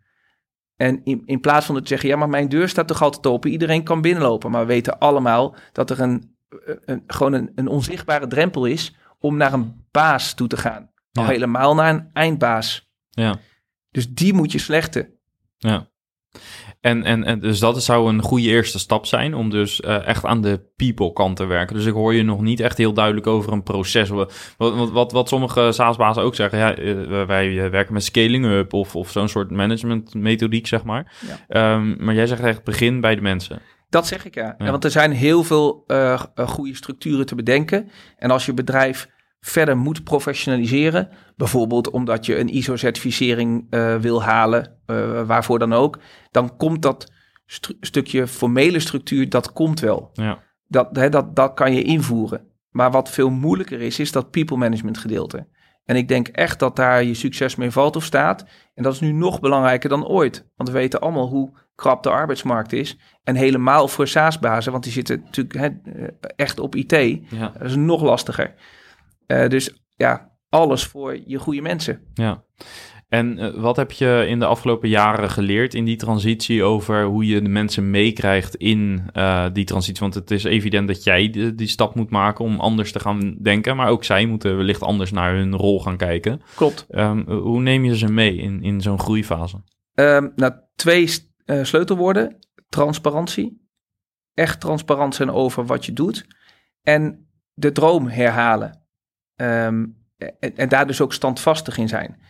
[0.76, 3.50] En in, in plaats van te zeggen, ja, maar mijn deur staat toch altijd open,
[3.50, 4.50] iedereen kan binnenlopen.
[4.50, 6.36] Maar we weten allemaal dat er een,
[6.84, 10.90] een gewoon een, een, onzichtbare drempel is om naar een baas toe te gaan.
[11.12, 12.90] Al helemaal naar een eindbaas.
[13.10, 13.38] Ja.
[13.90, 15.08] Dus die moet je slechten.
[15.56, 15.90] Ja.
[16.82, 20.24] En, en, en dus dat zou een goede eerste stap zijn om dus uh, echt
[20.24, 21.76] aan de people kant te werken.
[21.76, 24.08] Dus ik hoor je nog niet echt heel duidelijk over een proces.
[24.08, 28.72] Wat, wat, wat, wat sommige SaaS-bazen ook zeggen, ja, uh, wij werken met scaling up
[28.72, 31.12] of, of zo'n soort management methodiek, zeg maar.
[31.48, 31.74] Ja.
[31.74, 33.60] Um, maar jij zegt echt begin bij de mensen.
[33.88, 34.54] Dat zeg ik ja.
[34.58, 34.70] ja.
[34.70, 37.90] want er zijn heel veel uh, goede structuren te bedenken.
[38.16, 39.08] En als je bedrijf
[39.44, 41.08] verder moet professionaliseren.
[41.36, 45.98] Bijvoorbeeld omdat je een ISO-certificering uh, wil halen, uh, waarvoor dan ook.
[46.30, 47.12] Dan komt dat
[47.46, 50.10] st stukje formele structuur, dat komt wel.
[50.12, 50.42] Ja.
[50.66, 52.46] Dat, hè, dat, dat kan je invoeren.
[52.70, 55.46] Maar wat veel moeilijker is, is dat people management gedeelte.
[55.84, 58.44] En ik denk echt dat daar je succes mee valt of staat.
[58.74, 60.48] En dat is nu nog belangrijker dan ooit.
[60.56, 62.98] Want we weten allemaal hoe krap de arbeidsmarkt is.
[63.24, 65.68] En helemaal voor SaaS-bazen, want die zitten natuurlijk hè,
[66.36, 66.92] echt op IT.
[67.28, 67.52] Ja.
[67.58, 68.54] Dat is nog lastiger.
[69.32, 72.00] Uh, dus ja, alles voor je goede mensen.
[72.14, 72.44] Ja.
[73.08, 77.26] En uh, wat heb je in de afgelopen jaren geleerd in die transitie over hoe
[77.26, 80.00] je de mensen meekrijgt in uh, die transitie?
[80.00, 83.36] Want het is evident dat jij die, die, stap moet maken om anders te gaan
[83.42, 86.42] denken, maar ook zij moeten wellicht anders naar hun rol gaan kijken.
[86.54, 86.86] Klopt.
[86.90, 89.62] Um, hoe neem je ze mee in, in zo'n groeifase?
[89.94, 91.08] Um, nou, twee
[91.62, 92.36] sleutelwoorden.
[92.68, 93.66] Transparantie.
[94.34, 96.26] Echt transparant zijn over wat je doet.
[96.82, 98.81] En de droom herhalen.
[99.42, 102.20] Um, en, en, daar dus ook standvastig in zijn.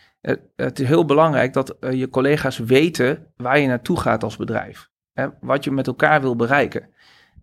[0.57, 4.91] Het, is heel belangrijk dat uh, je collega's weten waar je naartoe gaat als bedrijf.
[5.13, 6.89] Hè, wat je met elkaar wil bereiken.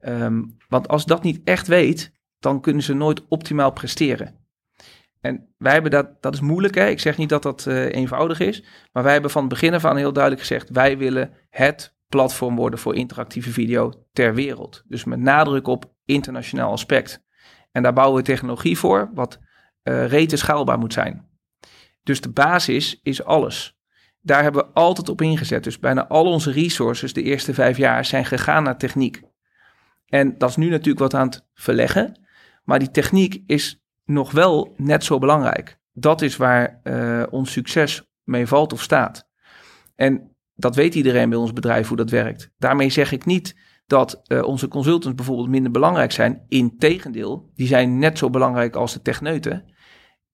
[0.01, 4.35] Um, want als dat niet echt weet, dan kunnen ze nooit optimaal presteren.
[5.21, 6.87] En wij hebben dat, dat is moeilijk, hè?
[6.87, 9.85] ik zeg niet dat dat uh, eenvoudig is, maar wij hebben van het begin af
[9.85, 14.83] aan heel duidelijk gezegd, wij willen het platform worden voor interactieve video ter wereld.
[14.87, 17.23] Dus met nadruk op internationaal aspect.
[17.71, 19.39] En daar bouwen we technologie voor, wat
[19.83, 21.27] uh, rete schaalbaar moet zijn.
[22.03, 23.77] Dus de basis is alles.
[24.21, 25.63] Daar hebben we altijd op ingezet.
[25.63, 29.21] Dus bijna al onze resources de eerste vijf jaar zijn gegaan naar techniek.
[30.05, 32.27] En dat is nu natuurlijk wat aan het verleggen.
[32.63, 35.79] Maar die techniek is nog wel net zo belangrijk.
[35.93, 39.27] Dat is waar uh, ons succes mee valt of staat.
[39.95, 42.51] En dat weet iedereen bij ons bedrijf hoe dat werkt.
[42.57, 43.55] Daarmee zeg ik niet
[43.89, 46.45] dat uh, onze consultants bijvoorbeeld minder belangrijk zijn.
[46.47, 49.73] Integendeel, die zijn net zo belangrijk als de techneuten.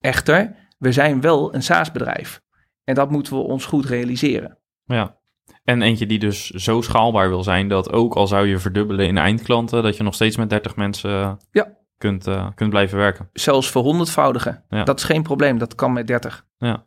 [0.00, 2.42] Echter, we zijn wel een SaaS-bedrijf.
[2.84, 4.58] En dat moeten we ons goed realiseren.
[4.84, 5.16] Ja.
[5.64, 9.18] En eentje die dus zo schaalbaar wil zijn dat ook al zou je verdubbelen in
[9.18, 11.76] eindklanten, dat je nog steeds met 30 mensen Ja.
[11.98, 13.28] kunt, eh, kunt blijven werken.
[13.32, 14.64] Zelfs verhonderdvoudigen.
[14.68, 14.84] Ja.
[14.84, 15.58] Dat is geen probleem.
[15.58, 16.46] Dat kan met 30.
[16.58, 16.84] Ja.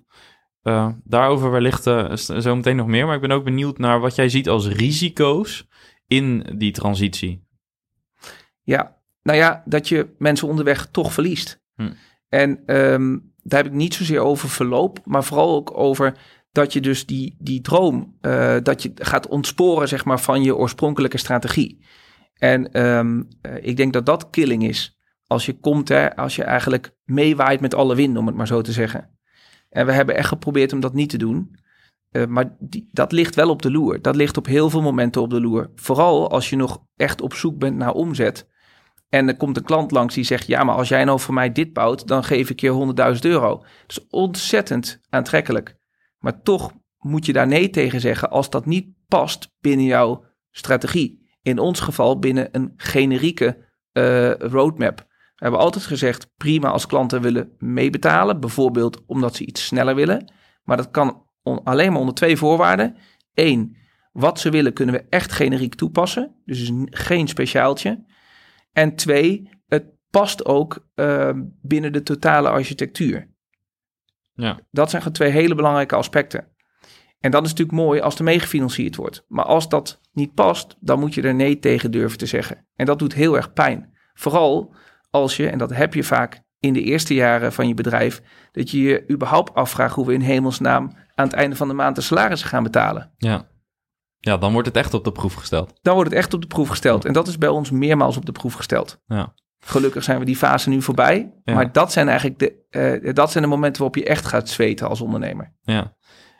[0.61, 4.15] Eh, daarover wellicht eh, zo meteen nog meer, maar ik ben ook benieuwd naar wat
[4.15, 5.67] jij ziet als risico's
[6.09, 7.47] in die transitie.
[8.61, 11.61] Ja, nou ja, dat je mensen onderweg toch verliest.
[11.75, 11.91] Hm.
[12.29, 16.17] En ehm, daar heb ik niet zozeer over verloop, maar vooral ook over
[16.51, 20.55] dat je dus die, die droom, eh, dat je gaat ontsporen zeg maar, van je
[20.55, 21.85] oorspronkelijke strategie.
[22.33, 24.97] En ehm, eh, ik denk dat dat killing is.
[25.27, 28.61] Als je komt, hè, als je eigenlijk meewaait met alle wind, om het maar zo
[28.61, 29.09] te zeggen.
[29.69, 31.58] En we hebben echt geprobeerd om dat niet te doen.
[32.09, 34.01] Eh, maar die, dat ligt wel op de loer.
[34.01, 35.71] Dat ligt op heel veel momenten op de loer.
[35.75, 38.47] Vooral als je nog echt op zoek bent naar omzet.
[39.09, 41.51] En er komt een klant langs die zegt: Ja, maar als jij nou voor mij
[41.51, 43.57] dit bouwt, dan geef ik je 100.000 euro.
[43.57, 45.75] Dat is ontzettend aantrekkelijk.
[46.19, 51.29] Maar toch moet je daar nee tegen zeggen als dat niet past binnen jouw strategie.
[51.41, 54.97] In ons geval binnen een generieke eh, roadmap.
[55.07, 60.33] We hebben altijd gezegd: prima als klanten willen meebetalen, bijvoorbeeld omdat ze iets sneller willen.
[60.63, 62.95] Maar dat kan on- alleen maar onder twee voorwaarden.
[63.33, 63.77] Eén,
[64.11, 66.35] wat ze willen kunnen we echt generiek toepassen.
[66.45, 68.05] Dus geen speciaaltje.
[68.71, 73.29] En twee, het past ook eh, binnen de totale architectuur.
[74.33, 74.59] Ja.
[74.71, 76.47] Dat zijn twee hele belangrijke aspecten.
[77.19, 79.25] En dat is natuurlijk mooi als er mee gefinancierd wordt.
[79.27, 82.67] Maar als dat niet past, dan moet je er nee tegen durven te zeggen.
[82.75, 83.97] En dat doet heel erg pijn.
[84.13, 84.75] Vooral
[85.09, 88.21] als je, en dat heb je vaak in de eerste jaren van je bedrijf,
[88.51, 91.95] dat je je überhaupt afvraagt hoe we in hemelsnaam aan het einde van de maand
[91.95, 93.13] de salarissen gaan betalen.
[93.17, 93.47] Ja.
[94.17, 95.79] ja, dan wordt het echt op de proef gesteld.
[95.81, 97.05] Dan wordt het echt op de proef gesteld.
[97.05, 99.01] En dat is bij ons meermaals op de proef gesteld.
[99.05, 99.33] Ja.
[99.59, 101.33] Gelukkig zijn we die fase nu voorbij.
[101.43, 101.53] Ja.
[101.53, 104.89] Maar dat zijn eigenlijk de, eh, dat zijn de momenten waarop je echt gaat zweten
[104.89, 105.53] als ondernemer.
[105.61, 105.95] Ja.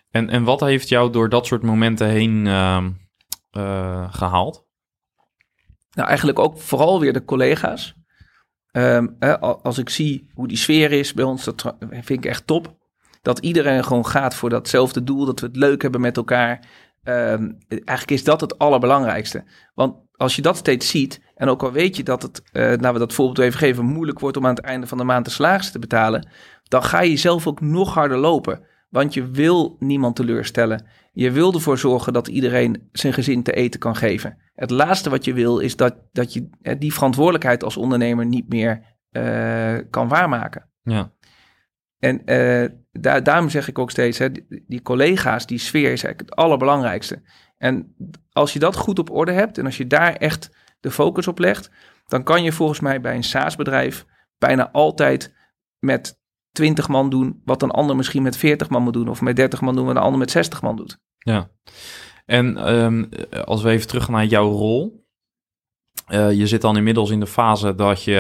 [0.09, 2.91] En, en wat heeft jou door dat soort momenten heen ehm,
[3.51, 4.67] eh, gehaald?
[5.91, 7.95] Nou, eigenlijk ook vooral weer de collega's.
[8.71, 9.07] Ehm,
[9.39, 12.77] als ik zie hoe die sfeer is bij ons, dat vind ik echt top.
[13.21, 16.67] Dat iedereen gewoon gaat voor datzelfde doel, dat we het leuk hebben met elkaar.
[17.03, 19.43] Ehm, eigenlijk is dat het allerbelangrijkste.
[19.73, 22.93] Want als je dat steeds ziet, en ook al weet je dat het, eh nou
[22.93, 25.31] we dat voorbeeld even geven, moeilijk wordt om aan het einde van de maand de
[25.31, 26.27] salarissen te betalen,
[26.63, 28.67] dan ga je zelf ook nog harder lopen.
[28.89, 30.85] Want je wil niemand teleurstellen.
[31.11, 34.37] Je wil ervoor zorgen dat iedereen zijn gezin te eten kan geven.
[34.55, 38.49] Het laatste wat je wil is dat, dat je eh, die verantwoordelijkheid als ondernemer niet
[38.49, 40.69] meer eh, kan waarmaken.
[40.83, 41.11] Ja.
[41.99, 44.29] En eh, daar, daarom zeg ik ook steeds, hè,
[44.67, 47.21] die, collega's, die sfeer is eigenlijk het allerbelangrijkste.
[47.57, 47.95] En
[48.31, 50.49] als je dat goed op orde hebt en als je daar echt
[50.79, 51.71] de focus op legt,
[52.07, 54.05] dan kan je volgens mij bij een SaaS-bedrijf
[54.37, 55.35] bijna altijd
[55.79, 56.19] met
[56.51, 59.61] 20 man doen wat een ander misschien met 40 man moet doen, of met 30
[59.61, 60.99] man doen wat een ander met 60 man doet.
[61.17, 61.49] Ja.
[62.25, 63.05] En ehm,
[63.43, 64.98] als we even terug naar jouw rol.
[66.07, 68.15] Eh, je zit dan inmiddels in de fase dat je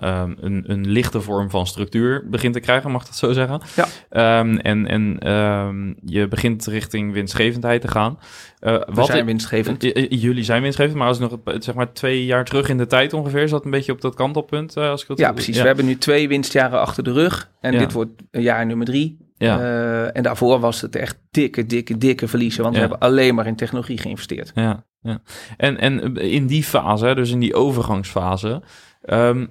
[0.00, 3.60] ehm, een, een lichte vorm van structuur begint te krijgen, mag ik dat zo zeggen?
[3.76, 3.86] Ja.
[4.10, 8.18] Ehm, en en ehm, je begint richting winstgevendheid te gaan.
[8.58, 9.84] Eh, We zijn winstgevend.
[9.84, 12.78] Eh, eh, Jullie zijn winstgevend, maar als nog eh, zeg maar twee jaar terug in
[12.78, 14.76] de tijd ongeveer, is dat een beetje op dat kantelpunt?
[14.76, 15.60] eh, als ik dat Ja, precies.
[15.60, 17.50] We hebben nu twee winstjaren achter de rug.
[17.60, 17.78] En Ja.
[17.78, 19.18] dit wordt jaar nummer drie.
[19.36, 19.58] Ja.
[19.58, 22.62] Eh, en daarvoor was het echt dikke, dikke, dikke verliezen.
[22.62, 22.80] Want Ja.
[22.82, 24.52] we hebben alleen maar in technologie geïnvesteerd.
[24.54, 25.20] Ja, ja.
[25.56, 28.62] En, en in die fase, dus in die overgangsfase,
[29.02, 29.46] ehm,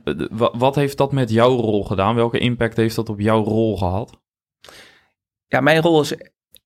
[0.54, 2.16] wat heeft dat met jouw rol gedaan?
[2.16, 4.20] Welke impact heeft dat op jouw rol gehad?
[5.48, 6.16] Ja, mijn rol is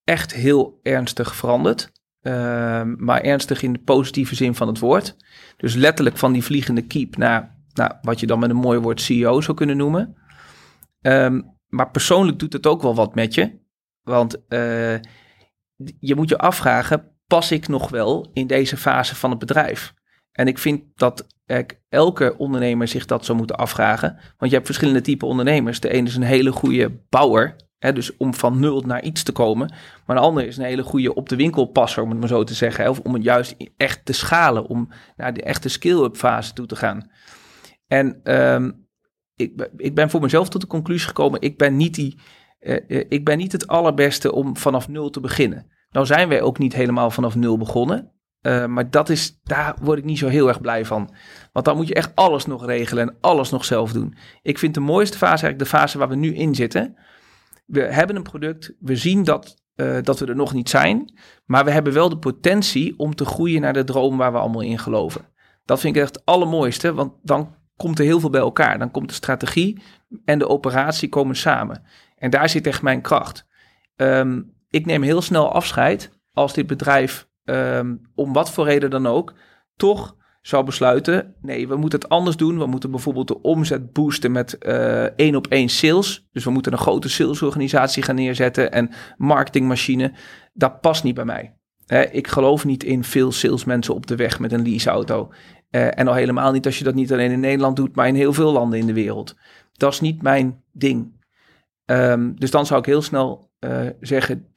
[0.04, 1.92] echt heel ernstig veranderd.
[2.22, 5.16] Ehm, maar ernstig in de positieve zin van het woord.
[5.58, 9.02] Dus letterlijk van die vliegende kiep naar nou, wat je dan met een mooi woord
[9.02, 10.16] CEO zou kunnen noemen.
[11.02, 13.60] Ehm, maar persoonlijk doet het ook wel wat met je.
[14.02, 14.94] Want eh,
[16.00, 19.94] je moet je afvragen, pas ik nog wel in deze fase van het bedrijf?
[20.32, 21.28] En ik vind dat
[21.90, 24.18] elke ondernemer zich dat zou moeten afvragen.
[24.38, 25.80] Want je hebt verschillende typen ondernemers.
[25.80, 27.56] De ene is een hele goede bouwer.
[27.78, 29.74] Hè, dus om van nul naar iets te komen.
[30.06, 32.54] Maar een ander is een hele goede op de winkelpasser, om het maar zo te
[32.54, 32.90] zeggen.
[32.90, 34.66] Of om het juist echt te schalen.
[34.66, 37.10] Om naar de echte skill-up fase toe te gaan.
[37.88, 38.72] En ehm,
[39.38, 41.42] ik, ik ben voor mezelf tot de conclusie gekomen.
[41.42, 42.20] Ik ben niet, die,
[42.60, 45.72] eh, eh, ik ben niet het allerbeste om vanaf nul te beginnen.
[45.90, 48.12] Nou zijn wij ook niet helemaal vanaf nul begonnen.
[48.42, 51.14] Eh, maar dat is, daar word ik niet zo heel erg blij van.
[51.52, 54.16] Want dan moet je echt alles nog regelen en alles nog zelf doen.
[54.42, 56.98] Ik vind de mooiste fase eigenlijk de fase waar we nu in zitten.
[57.66, 59.64] We hebben een product, we zien dat,
[60.02, 61.20] dat we er nog niet zijn.
[61.46, 64.62] Maar we hebben wel de potentie om te groeien naar de droom waar we allemaal
[64.62, 65.26] in geloven.
[65.66, 68.80] Dat vind ik echt het allermooiste, want dan komt er heel veel bij elkaar.
[68.80, 69.82] Dan komt de strategie
[70.26, 71.84] en de operatie komen samen.
[72.18, 73.46] En daar zit echt mijn kracht.
[73.96, 79.08] Ehm, ik neem heel snel afscheid als dit bedrijf, ehm, om wat voor reden dan
[79.08, 79.34] ook,
[79.76, 82.58] toch zou besluiten: nee, we moeten het anders doen.
[82.58, 86.28] We moeten bijvoorbeeld de omzet boosten met uh, één op één sales.
[86.32, 90.14] Dus we moeten een grote salesorganisatie gaan neerzetten en marketingmachine.
[90.54, 91.56] Dat past niet bij mij.
[92.12, 95.32] ik geloof niet in veel salesmensen op de weg met een leaseauto.
[95.72, 98.16] Uh, en al helemaal niet als je dat niet alleen in Nederland doet, maar in
[98.16, 99.36] heel veel landen in de wereld.
[99.74, 101.16] Dat is niet mijn ding.
[101.86, 104.54] Um, dus dan zou ik heel snel uh, zeggen: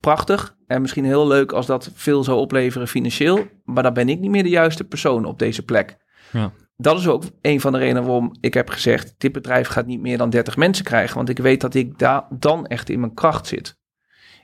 [0.00, 3.46] prachtig en misschien heel leuk als dat veel zou opleveren financieel.
[3.64, 5.96] Maar dan ben ik niet meer de juiste persoon op deze plek.
[6.32, 6.52] Ja.
[6.76, 10.00] Dat is ook een van de redenen waarom ik heb gezegd: dit bedrijf gaat niet
[10.00, 11.16] meer dan 30 mensen krijgen.
[11.16, 13.80] Want ik weet dat ik daar dan echt in mijn kracht zit.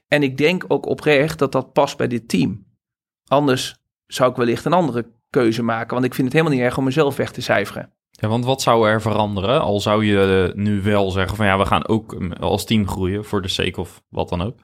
[0.09, 2.67] En ik denk ook oprecht dat dat past bij dit team.
[3.27, 5.93] Anders zou ik wellicht een andere keuze maken.
[5.93, 7.93] Want ik vind het helemaal niet erg om mezelf weg te cijferen.
[8.11, 9.61] Ja, want wat zou er veranderen?
[9.61, 13.43] Al zou je nu wel zeggen van ja, we gaan ook als team groeien voor
[13.43, 14.59] de sake of wat dan ook.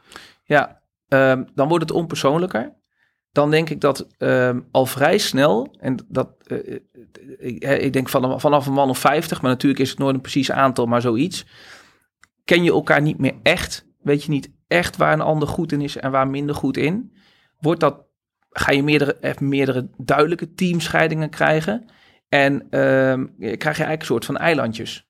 [0.45, 2.75] Ja, um, dan wordt het onpersoonlijker.
[3.33, 6.79] Dan denk ik dat um, al vrij snel, en dat, uh,
[7.39, 10.21] ik, ik, denk van, vanaf een man of 50, maar natuurlijk is het nooit een
[10.21, 11.47] precies aantal, maar zoiets.
[12.45, 13.87] Ken je elkaar niet meer echt?
[14.03, 17.13] Weet je niet echt waar een ander goed in is en waar minder goed in?
[17.61, 18.05] Wordt dat,
[18.59, 21.87] ga je meerdere, meerdere duidelijke teamscheidingen krijgen?
[22.29, 25.09] En um, krijg je eigenlijk een soort van eilandjes.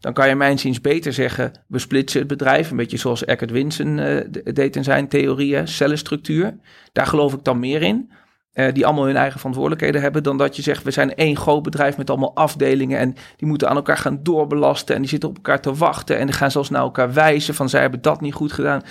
[0.00, 2.70] Dan kan je mijn ziens beter zeggen, we splitsen het bedrijf.
[2.70, 4.20] Een beetje zoals Eckert Winsen uh,
[4.54, 6.56] deed in zijn theorieën, cellenstructuur.
[6.92, 8.10] Daar geloof ik dan meer in.
[8.54, 10.22] Uh, die allemaal hun eigen verantwoordelijkheden hebben.
[10.22, 12.98] Dan dat je zegt, we zijn één groot bedrijf met allemaal afdelingen.
[12.98, 14.94] En die moeten aan elkaar gaan doorbelasten.
[14.94, 16.18] En die zitten op elkaar te wachten.
[16.18, 18.82] En die gaan zelfs naar elkaar wijzen van zij hebben dat niet goed gedaan.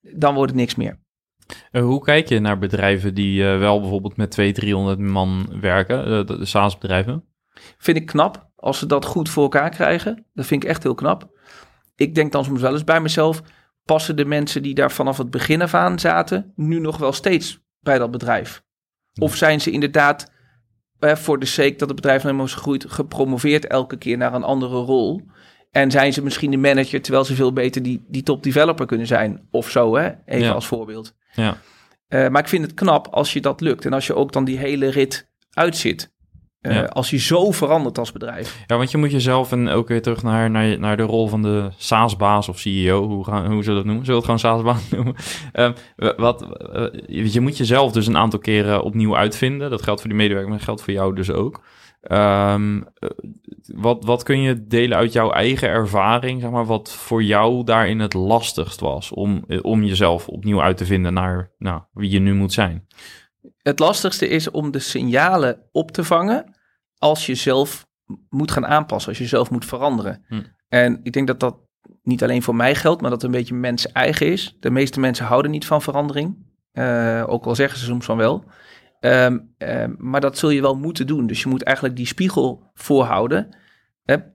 [0.00, 1.03] Dan wordt het niks meer.
[1.72, 6.08] Uh, hoe kijk je naar bedrijven die uh, wel bijvoorbeeld met 200, 300 man werken,
[6.08, 7.24] uh, de, SaaS-bedrijven?
[7.78, 10.26] Vind ik knap als ze dat goed voor elkaar krijgen.
[10.32, 11.30] Dat vind ik echt heel knap.
[11.96, 13.42] Ik denk dan soms wel eens bij mezelf,
[13.84, 17.60] passen de mensen die daar vanaf het begin af aan zaten, nu nog wel steeds
[17.80, 18.62] bij dat bedrijf?
[19.20, 20.32] Of zijn ze inderdaad
[20.98, 24.44] voor de sake dat het bedrijf nou helemaal is gegroeid, gepromoveerd elke keer naar een
[24.44, 25.22] andere rol?
[25.70, 29.06] En zijn ze misschien de manager, terwijl ze veel beter die, die top developer kunnen
[29.06, 29.48] zijn?
[29.50, 30.10] Of zo, hè?
[30.24, 31.14] even als voorbeeld.
[31.34, 31.56] Ja.
[32.08, 33.84] Uh, maar ik vind het knap als je dat lukt.
[33.84, 36.12] En als je ook dan die hele rit uitzit.
[36.60, 38.64] Uh, Als je zo verandert als bedrijf.
[38.66, 41.42] Ja, want je moet jezelf en ook weer terug naar, naar, naar de rol van
[41.42, 43.06] de SaaS-baas of CEO.
[43.06, 44.04] Hoe, gaan, hoe zullen we dat noemen?
[44.04, 45.14] Zullen we het gewoon SaaS-baas noemen?
[45.96, 46.42] Uh, wat,
[46.74, 49.70] uh, je moet jezelf dus een aantal keren opnieuw uitvinden.
[49.70, 51.60] Dat geldt voor die medewerker, maar dat geldt voor jou dus ook.
[52.12, 52.84] Um,
[53.74, 58.00] wat, wat kun je delen uit jouw eigen ervaring, zeg maar, wat voor jou daarin
[58.00, 62.34] het lastigst was om, om jezelf opnieuw uit te vinden naar nou, wie je nu
[62.34, 62.86] moet zijn?
[63.62, 66.56] Het lastigste is om de signalen op te vangen
[66.98, 67.86] als je zelf
[68.28, 70.24] moet gaan aanpassen, als je zelf moet veranderen.
[70.28, 70.42] Hm.
[70.68, 71.56] En ik denk dat dat
[72.02, 74.56] niet alleen voor mij geldt, maar dat het een beetje mensen eigen is.
[74.60, 76.36] De meeste mensen houden niet van verandering,
[76.72, 78.44] uh, ook al zeggen ze soms van wel.
[79.04, 81.26] Um, um, maar dat zul je wel moeten doen.
[81.26, 83.56] Dus je moet eigenlijk die spiegel voorhouden.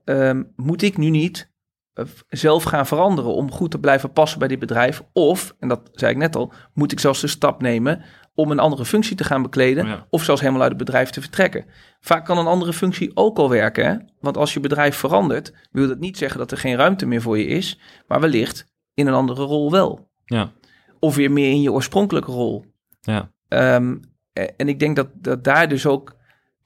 [0.04, 1.52] Um, moet ik nu niet
[1.94, 5.02] uh, zelf gaan veranderen om goed te blijven passen bij dit bedrijf?
[5.12, 8.04] Of, en dat zei ik net al, moet ik zelfs de stap nemen
[8.34, 10.06] om een andere functie te gaan bekleden ja.
[10.10, 11.64] of zelfs helemaal uit het bedrijf te vertrekken.
[12.00, 13.96] Vaak kan een andere functie ook al werken, hè?
[14.20, 17.38] want als je bedrijf verandert, wil dat niet zeggen dat er geen ruimte meer voor
[17.38, 20.10] je is, maar wellicht in een andere rol wel.
[20.24, 20.52] Ja.
[20.98, 22.64] Of weer meer in je oorspronkelijke rol.
[23.00, 23.32] Ja.
[23.48, 24.00] Um,
[24.32, 26.16] en ik denk dat, dat daar dus ook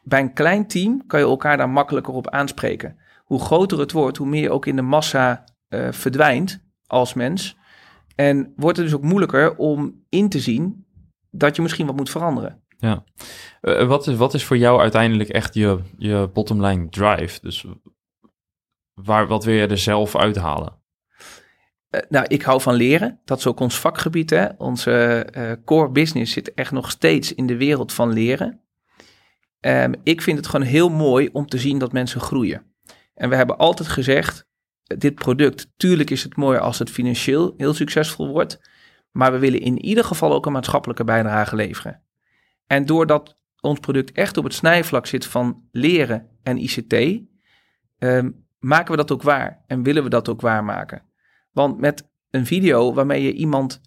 [0.03, 2.99] bij een klein team kan je elkaar daar makkelijker op aanspreken.
[3.25, 7.57] Hoe groter het wordt, hoe meer je ook in de massa uh, verdwijnt als mens.
[8.15, 10.87] En wordt het dus ook moeilijker om in te zien
[11.31, 12.63] dat je misschien wat moet veranderen.
[12.79, 13.05] Ja.
[13.63, 17.39] Uh, wat, is, wat is voor jou uiteindelijk echt je, je bottomline drive?
[17.41, 17.67] Dus
[18.95, 20.83] waar, wat wil je er zelf uithalen?
[21.95, 23.21] Uh, nou, ik hou van leren.
[23.25, 24.31] Dat is ook ons vakgebied.
[24.31, 24.49] Hè?
[24.59, 28.61] Onze uh, core business zit echt nog steeds in de wereld van leren.
[29.61, 32.63] Um, ik vind het gewoon heel mooi om te zien dat mensen groeien.
[33.15, 34.47] En we hebben altijd gezegd,
[34.85, 38.61] dit product, tuurlijk is het mooi als het financieel heel succesvol wordt.
[39.11, 42.03] Maar we willen in ieder geval ook een maatschappelijke bijdrage leveren.
[42.67, 46.93] En doordat ons product echt op het snijvlak zit van leren en ICT,
[47.99, 51.03] um, maken we dat ook waar en willen we dat ook waarmaken.
[51.55, 53.81] Want met een video waarmee je iemand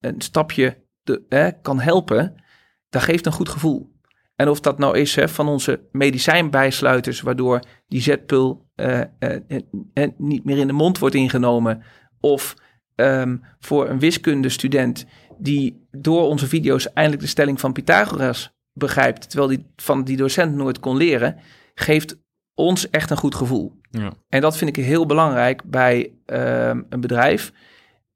[0.00, 2.42] een stapje de, hè, kan helpen,
[2.88, 3.94] dat geeft een goed gevoel.
[4.34, 10.44] En of dat nou is hè, van onze medicijnbijsluiters, waardoor die zetpul uh, uh, niet
[10.44, 11.82] meer in de mond wordt ingenomen,
[12.20, 12.54] of
[12.94, 15.06] um, voor een wiskundestudent
[15.38, 20.54] die door onze video's eindelijk de stelling van Pythagoras begrijpt, terwijl die van die docent
[20.54, 21.36] nooit kon leren,
[21.74, 22.16] geeft
[22.56, 23.80] ons echt een goed gevoel.
[23.90, 24.12] Ja.
[24.28, 27.52] En dat vind ik heel belangrijk bij ehm, een bedrijf.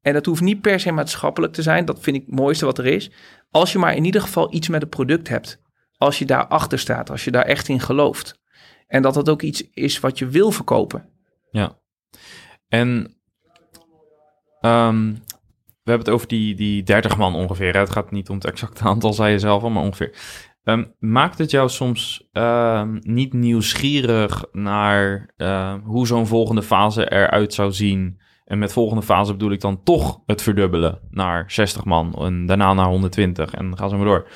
[0.01, 1.85] En dat hoeft niet per se maatschappelijk te zijn.
[1.85, 3.11] Dat vind ik het mooiste wat er is.
[3.49, 5.61] Als je maar in ieder geval iets met het product hebt.
[5.97, 7.09] Als je daar achter staat.
[7.09, 8.39] Als je daar echt in gelooft.
[8.87, 11.09] En dat dat ook iets is wat je wil verkopen.
[11.51, 11.79] Ja.
[12.67, 13.15] En
[14.59, 15.13] ehm,
[15.83, 17.77] we hebben het over die, die 30 man ongeveer.
[17.77, 20.15] Het gaat niet om het exacte aantal, zei je zelf al, maar ongeveer.
[20.63, 27.53] Ehm, maakt het jou soms ehm, niet nieuwsgierig naar eh, hoe zo'n volgende fase eruit
[27.53, 28.19] zou zien?
[28.45, 32.73] En met volgende fase bedoel ik dan toch het verdubbelen naar 60 man en daarna
[32.73, 34.27] naar 120 en ga zo maar door.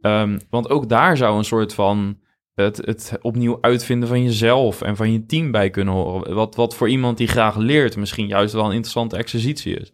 [0.00, 2.18] Ehm, want ook daar zou een soort van
[2.54, 6.34] het, het opnieuw uitvinden van jezelf en van je team bij kunnen horen.
[6.34, 9.92] Wat, wat voor iemand die graag leert misschien juist wel een interessante exercitie is.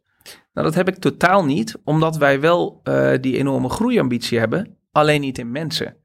[0.53, 5.21] Nou, dat heb ik totaal niet, omdat wij wel eh, die enorme groeiambitie hebben, alleen
[5.21, 5.97] niet in mensen.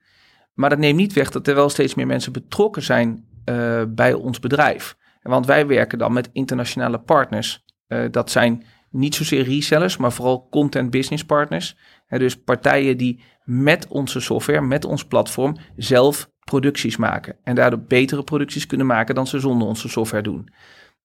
[0.53, 4.13] Maar dat neemt niet weg dat er wel steeds meer mensen betrokken zijn eh, bij
[4.13, 4.97] ons bedrijf.
[5.21, 7.65] Want wij werken dan met internationale partners.
[7.87, 11.75] Eh, dat zijn niet zozeer resellers, maar vooral content business partners.
[12.07, 17.37] Dus partijen die met onze software, met ons platform, zelf producties maken.
[17.43, 20.49] En daardoor betere producties kunnen maken dan ze zonder onze software doen.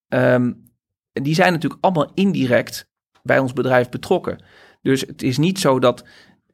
[0.09, 0.53] Ehm,
[1.13, 4.45] die zijn natuurlijk allemaal indirect bij ons bedrijf betrokken.
[4.83, 6.05] Dus het is niet zo dat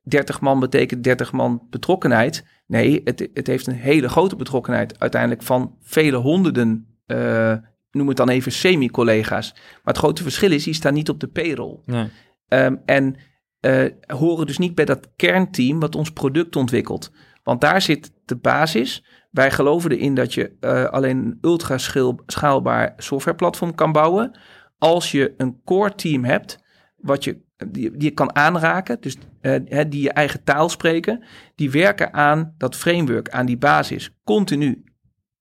[0.03, 2.45] 30 man betekent 30 man betrokkenheid.
[2.67, 7.55] Nee, het, het heeft een hele grote betrokkenheid uiteindelijk van vele honderden, eh,
[7.91, 9.53] noem het dan even semi-collega's.
[9.55, 11.79] Maar het grote verschil is, die staan niet op de payroll.
[11.85, 12.09] Nee.
[12.49, 13.17] Ehm, en
[13.61, 17.13] eh, horen dus niet bij dat kernteam wat ons product ontwikkelt.
[17.43, 19.05] Want daar zit de basis.
[19.31, 21.79] Wij geloven erin dat je eh, alleen een ultra
[22.27, 24.39] schaalbaar softwareplatform kan bouwen.
[24.79, 26.59] Als je een core team hebt,
[26.97, 31.71] wat je, die, die je kan aanraken, dus eh, die je eigen taal spreken, die
[31.71, 34.85] werken aan dat framework, aan die basis, continu.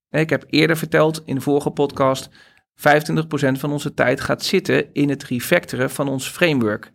[0.10, 2.32] Ik heb eerder verteld in de vorige podcast, 25%
[3.52, 6.92] van onze tijd gaat zitten in het refactoren van ons framework.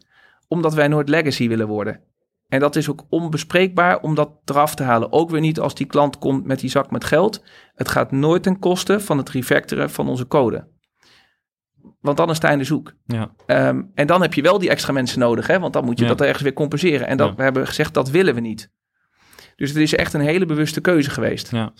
[0.48, 2.00] Omdat wij nooit legacy willen worden.
[2.48, 5.12] En dat is ook onbespreekbaar om dat eraf te halen.
[5.12, 7.42] Ook weer niet als die klant komt met die zak met geld.
[7.74, 10.68] Het gaat nooit ten koste van het refactoren van onze code.
[12.04, 12.92] Want dan is het einde zoek.
[13.06, 13.30] Ja.
[13.46, 15.58] Ehm, en dan heb je wel die extra mensen nodig, hè?
[15.58, 16.10] want dan moet je Ja.
[16.10, 17.06] dat ergens weer compenseren.
[17.06, 17.34] En dat, Ja.
[17.34, 18.70] we hebben gezegd, dat willen we niet.
[19.56, 21.50] Dus het is echt een hele bewuste keuze geweest.
[21.50, 21.72] Ja,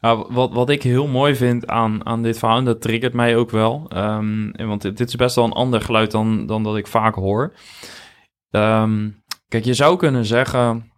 [0.00, 3.36] Nou, wat, wat ik heel mooi vind aan, aan dit verhaal, en dat triggert mij
[3.36, 6.76] ook wel, ehm, want dit, dit is best wel een ander geluid dan, dan dat
[6.76, 7.52] ik vaak hoor.
[8.50, 9.08] Ehm,
[9.48, 10.89] kijk, je zou kunnen zeggen,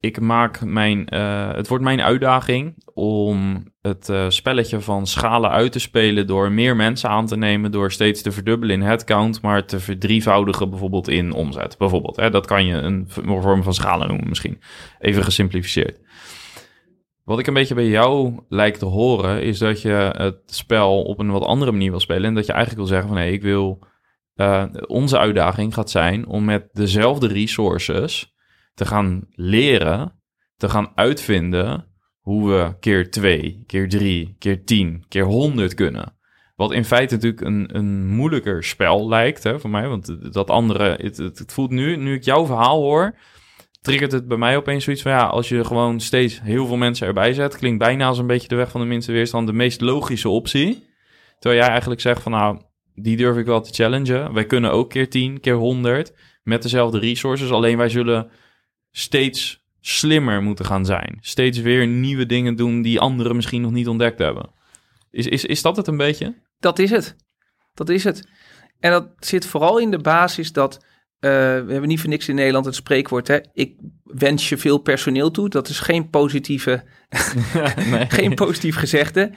[0.00, 5.72] ik maak mijn, eh, het wordt mijn uitdaging om het eh, spelletje van schalen uit
[5.72, 9.64] te spelen door meer mensen aan te nemen, door steeds te verdubbelen in headcount, maar
[9.64, 11.78] te verdrievoudigen bijvoorbeeld in omzet.
[11.78, 12.30] Bijvoorbeeld, hè?
[12.30, 14.60] dat kan je een vorm van schalen noemen misschien,
[14.98, 16.00] even gesimplificeerd.
[17.24, 21.18] Wat ik een beetje bij jou lijkt te horen, is dat je het spel op
[21.18, 22.24] een wat andere manier wil spelen.
[22.24, 23.78] En dat je eigenlijk wil zeggen van hé, ik wil.
[24.34, 28.36] eh, onze uitdaging gaat zijn om met dezelfde resources
[28.78, 30.20] te gaan leren,
[30.56, 31.86] te gaan uitvinden
[32.20, 36.16] hoe we keer twee, keer drie, keer tien, keer honderd kunnen.
[36.56, 39.88] Wat in feite natuurlijk een, een moeilijker spel lijkt hè, voor mij.
[39.88, 43.18] Want dat andere, het, het, het voelt nu, nu ik jouw verhaal hoor,
[43.80, 47.06] triggert het bij mij opeens zoiets van ja, als je gewoon steeds heel veel mensen
[47.06, 49.80] erbij zet, klinkt bijna als een beetje de weg van de minste weerstand de meest
[49.80, 50.86] logische optie.
[51.38, 52.60] Terwijl jij eigenlijk zegt van nou,
[52.94, 54.32] die durf ik wel te challengen.
[54.32, 58.30] Wij kunnen ook keer 10, keer 100 met dezelfde resources, alleen wij zullen
[58.90, 61.18] steeds slimmer moeten gaan zijn.
[61.20, 64.50] Steeds weer nieuwe dingen doen die anderen misschien nog niet ontdekt hebben.
[65.10, 66.34] Is, is, is dat het een beetje?
[66.58, 67.16] Dat is het.
[67.74, 68.28] Dat is het.
[68.80, 70.74] En dat zit vooral in de basis dat.
[71.20, 73.28] eh, we hebben niet voor niks in Nederland het spreekwoord.
[73.28, 73.38] Hè?
[73.52, 75.48] Ik wens je veel personeel toe.
[75.48, 76.84] Dat is geen positieve,
[77.90, 78.06] nee.
[78.20, 79.30] geen positief gezegde.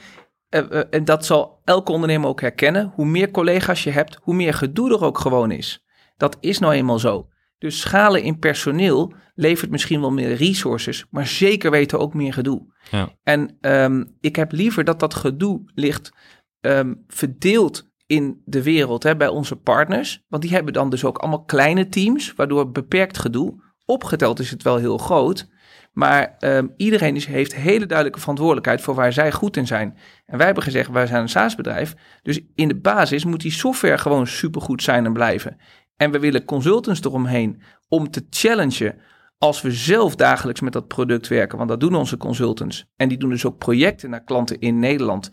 [0.49, 2.91] Eh, eh, en dat zal elke ondernemer ook herkennen.
[2.95, 5.86] Hoe meer collega's je hebt, hoe meer gedoe er ook gewoon is.
[6.18, 7.30] Dat is nou eenmaal zo.
[7.62, 12.74] Dus schalen in personeel levert misschien wel meer resources, maar zeker weten ook meer gedoe.
[12.91, 13.09] Ja.
[13.24, 16.12] En ehm, ik heb liever dat dat gedoe ligt
[16.62, 20.24] ehm, verdeeld in de wereld hè, bij onze partners.
[20.28, 23.64] Want die hebben dan dus ook allemaal kleine teams, waardoor beperkt gedoe.
[23.86, 25.49] Opgeteld is het wel heel groot.
[25.93, 29.97] Maar ehm, iedereen is, heeft hele duidelijke verantwoordelijkheid voor waar zij goed in zijn.
[30.26, 31.93] En wij hebben gezegd, wij zijn een SaaS-bedrijf.
[32.22, 35.57] Dus in de basis moet die software gewoon supergoed zijn en blijven.
[36.02, 38.95] En we willen consultants eromheen om te challengen
[39.38, 41.58] als we zelf dagelijks met dat product werken.
[41.58, 42.86] Want dat doen onze consultants.
[42.95, 45.32] En die doen dus ook projecten naar klanten in Nederland.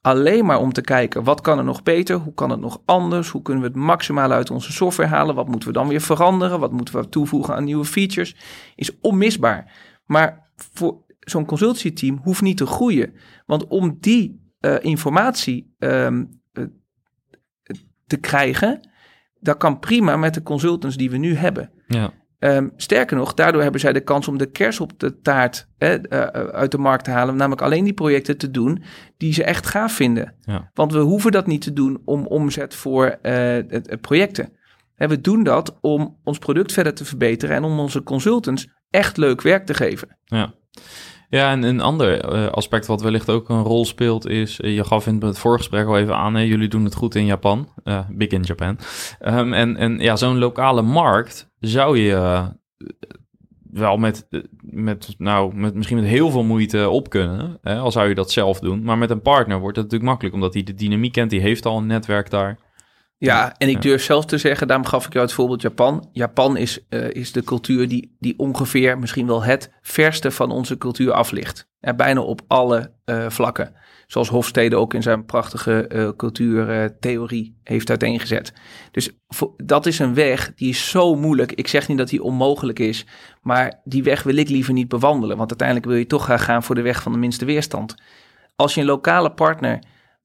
[0.00, 2.16] Alleen maar om te kijken, wat kan er nog beter?
[2.16, 3.28] Hoe kan het nog anders?
[3.28, 5.34] Hoe kunnen we het maximaal uit onze software halen?
[5.34, 6.60] Wat moeten we dan weer veranderen?
[6.60, 8.36] Wat moeten we toevoegen aan nieuwe features?
[8.74, 9.72] Is onmisbaar.
[10.06, 13.14] Maar voor zo'n consultieteam hoeft niet te groeien.
[13.46, 16.40] Want om die uh, informatie um,
[18.06, 18.88] te krijgen,
[19.40, 21.70] dat kan prima met de consultants die we nu hebben.
[21.86, 22.12] Ja.
[22.40, 25.98] Um, sterker nog, daardoor hebben zij de kans om de kers op de taart hè,
[26.12, 26.20] uh,
[26.50, 27.36] uit de markt te halen.
[27.36, 28.82] Namelijk alleen die projecten te doen
[29.16, 30.34] die ze echt gaaf vinden.
[30.40, 30.70] Ja.
[30.74, 33.58] Want we hoeven dat niet te doen om omzet voor uh,
[34.00, 34.52] projecten.
[34.94, 39.16] En we doen dat om ons product verder te verbeteren en om onze consultants echt
[39.16, 40.18] leuk werk te geven.
[40.24, 40.54] Ja.
[41.30, 44.84] Ja, en een ander uh, aspect wat wellicht ook een rol speelt is, uh, je
[44.84, 48.00] gaf in het voorgesprek al even aan, hè, jullie doen het goed in Japan, uh,
[48.10, 48.78] big in Japan.
[49.26, 52.42] Um, en, en ja, zo'n lokale markt zou je
[53.70, 54.28] wel met,
[54.60, 58.30] met, nou, met, misschien met heel veel moeite op kunnen, hè, al zou je dat
[58.30, 58.82] zelf doen.
[58.82, 61.66] Maar met een partner wordt het natuurlijk makkelijk, omdat hij de dynamiek kent, die heeft
[61.66, 62.58] al een netwerk daar.
[63.18, 66.08] Ja, en ik durf zelf te zeggen, daarom gaf ik jou het voorbeeld Japan.
[66.12, 70.78] Japan is, uh, is de cultuur die, die ongeveer misschien wel het verste van onze
[70.78, 71.68] cultuur af ligt.
[71.80, 73.74] En bijna op alle uh, vlakken.
[74.06, 78.52] Zoals Hofstede ook in zijn prachtige uh, cultuurtheorie heeft uiteengezet.
[78.90, 79.10] Dus
[79.56, 81.52] dat is een weg die is zo moeilijk.
[81.52, 83.06] Ik zeg niet dat die onmogelijk is,
[83.42, 85.36] maar die weg wil ik liever niet bewandelen.
[85.36, 87.94] Want uiteindelijk wil je toch gaan voor de weg van de minste weerstand.
[88.56, 89.78] Als je een lokale partner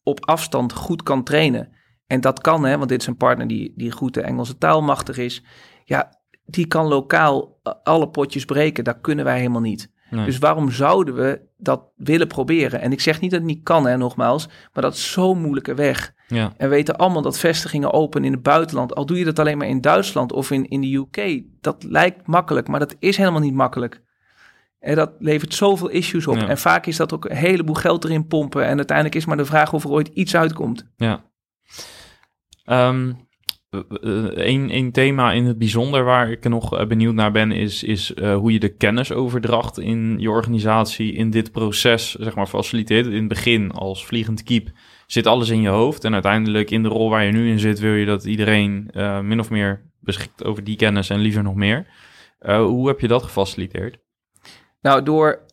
[0.03, 1.72] op afstand goed kan trainen
[2.13, 4.81] en dat kan, hè, want dit is een partner die, die goed de Engelse taal
[4.81, 5.43] machtig is.
[5.85, 8.83] Ja, die kan lokaal alle potjes breken.
[8.83, 9.91] Dat kunnen wij helemaal niet.
[10.09, 10.25] Nee.
[10.25, 12.81] Dus waarom zouden we dat willen proberen?
[12.81, 15.73] En ik zeg niet dat het niet kan, hè, nogmaals, maar dat is zo'n moeilijke
[15.73, 16.13] weg.
[16.27, 16.53] Ja.
[16.57, 19.57] En we weten allemaal dat vestigingen open in het buitenland, al doe je dat alleen
[19.57, 23.41] maar in Duitsland of in, in de UK, dat lijkt makkelijk, maar dat is helemaal
[23.41, 24.01] niet makkelijk.
[24.79, 26.35] En dat levert zoveel issues op.
[26.35, 26.47] Ja.
[26.47, 28.65] En vaak is dat ook een heleboel geld erin pompen.
[28.65, 30.85] En uiteindelijk is maar de vraag of er ooit iets uitkomt.
[30.95, 31.23] Ja.
[32.65, 33.27] Um,
[33.69, 38.35] een, een thema in het bijzonder waar ik nog benieuwd naar ben, is, is uh,
[38.35, 43.05] hoe je de kennisoverdracht in je organisatie in dit proces, zeg maar, faciliteert.
[43.05, 44.71] In het begin als vliegend kiep
[45.07, 46.03] zit alles in je hoofd.
[46.03, 49.19] En uiteindelijk in de rol waar je nu in zit, wil je dat iedereen uh,
[49.19, 51.87] min of meer beschikt over die kennis en liever nog meer.
[52.45, 53.97] Hoe heb je dat gefaciliteerd?
[54.81, 55.45] Nou, door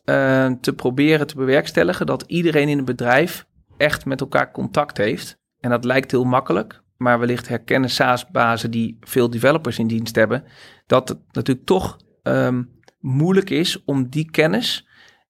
[0.61, 3.45] te proberen te bewerkstelligen dat iedereen in het bedrijf
[3.77, 5.39] echt met elkaar contact heeft.
[5.59, 10.43] En dat lijkt heel makkelijk, maar wellicht herkennen SaaS-bazen die veel developers in dienst hebben,
[10.85, 14.87] dat het natuurlijk toch um, moeilijk is om die kennis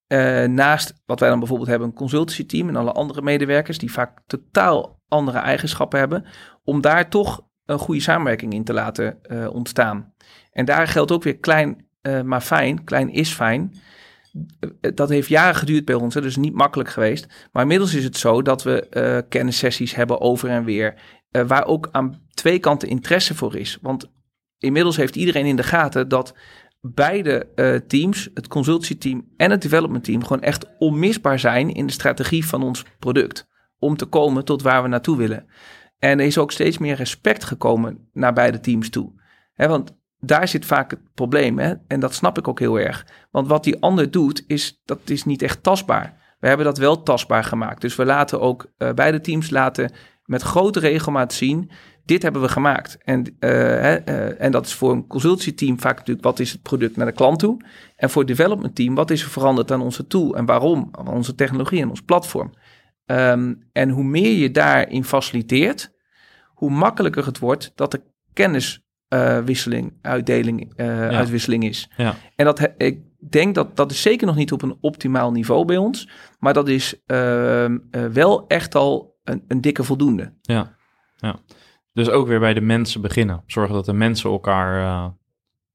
[0.08, 4.20] uh, naast wat wij dan bijvoorbeeld hebben, een consultancy-team en alle andere medewerkers die vaak
[4.28, 6.26] totaal andere eigenschappen hebben,
[6.64, 10.14] om daar toch een goede samenwerking in te laten uh, ontstaan.
[10.52, 12.84] En daar geldt ook weer klein, uh, maar fijn.
[12.84, 13.74] Klein is fijn
[14.94, 17.50] dat heeft jaren geduurd bij ons, dus niet makkelijk geweest.
[17.52, 20.96] Maar inmiddels is het zo dat we kennissessies hebben over en weer,
[21.32, 23.78] uh, waar ook aan twee kanten interesse voor is.
[23.82, 24.12] Want
[24.58, 26.36] inmiddels heeft iedereen in de gaten dat
[26.82, 31.94] beide uh, teams, het consultieteam en het development team, gewoon echt onmisbaar zijn in de
[31.94, 33.50] strategie van ons product.
[33.80, 35.46] Om te komen tot waar we naartoe willen.
[36.00, 39.14] En er is ook steeds meer respect gekomen naar beide teams toe.
[39.56, 41.60] Want daar zit vaak het probleem.
[41.60, 41.74] Hè?
[41.88, 43.06] En dat snap ik ook heel erg.
[43.32, 46.36] Want wat die ander doet, is, dat is niet echt tastbaar.
[46.40, 47.82] We hebben dat wel tastbaar gemaakt.
[47.82, 49.92] Dus we laten ook, uh, beide teams laten
[50.26, 51.72] met grote regelmaat zien,
[52.06, 52.98] dit hebben we gemaakt.
[53.04, 56.62] En, uh, hè, uh, en dat is voor een consultieteam vaak natuurlijk, wat is het
[56.62, 57.66] product naar de klant toe?
[57.96, 60.90] En voor het development team, wat is er veranderd aan onze tool en waarom?
[60.92, 62.54] Aan onze technologie en ons platform.
[63.06, 65.92] Um, en hoe meer je daarin faciliteert,
[66.48, 68.02] hoe makkelijker het wordt dat de
[68.34, 71.10] kennis uh, wisseling, uitdeling, ja.
[71.10, 71.90] uitwisseling is.
[71.98, 72.16] Ja.
[72.36, 73.00] En dat ik
[73.30, 76.10] denk dat dat is zeker nog niet op een optimaal niveau bij ons,
[76.40, 77.66] maar dat is uh,
[78.12, 80.34] wel echt al een, een, dikke voldoende.
[80.42, 80.76] Ja.
[81.16, 81.36] ja,
[81.94, 83.44] dus ook weer bij de mensen beginnen.
[83.46, 85.08] Zorgen dat de mensen elkaar uh,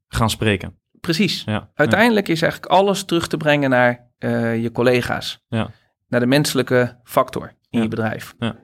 [0.08, 0.78] gaan spreken.
[1.00, 1.42] Precies.
[1.44, 1.70] Ja.
[1.74, 5.44] Uiteindelijk is eigenlijk alles terug te brengen naar uh, je collega's.
[5.48, 5.70] Ja.
[6.08, 8.34] Naar de menselijke factor in je bedrijf.
[8.38, 8.56] Ja.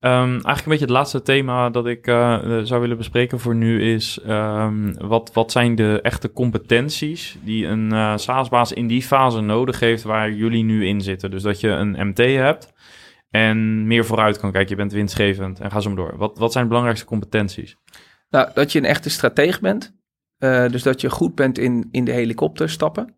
[0.00, 3.92] Um, eigenlijk een beetje het laatste thema dat ik uh, zou willen bespreken voor nu
[3.92, 4.20] is...
[4.28, 10.02] Um, wat, wat zijn de echte competenties die een SaaS-baas in die fase nodig heeft
[10.02, 11.30] waar jullie nu in zitten?
[11.30, 12.72] Dus dat je een MT hebt
[13.34, 14.70] en meer vooruit kan kijken.
[14.70, 16.16] Je bent winstgevend en ga zo maar door.
[16.16, 17.76] Wat, wat zijn de belangrijkste competenties?
[18.30, 19.94] Nou, dat je een echte strateeg bent.
[20.38, 23.16] Uh, dus dat je goed bent in, in de helikopter stappen.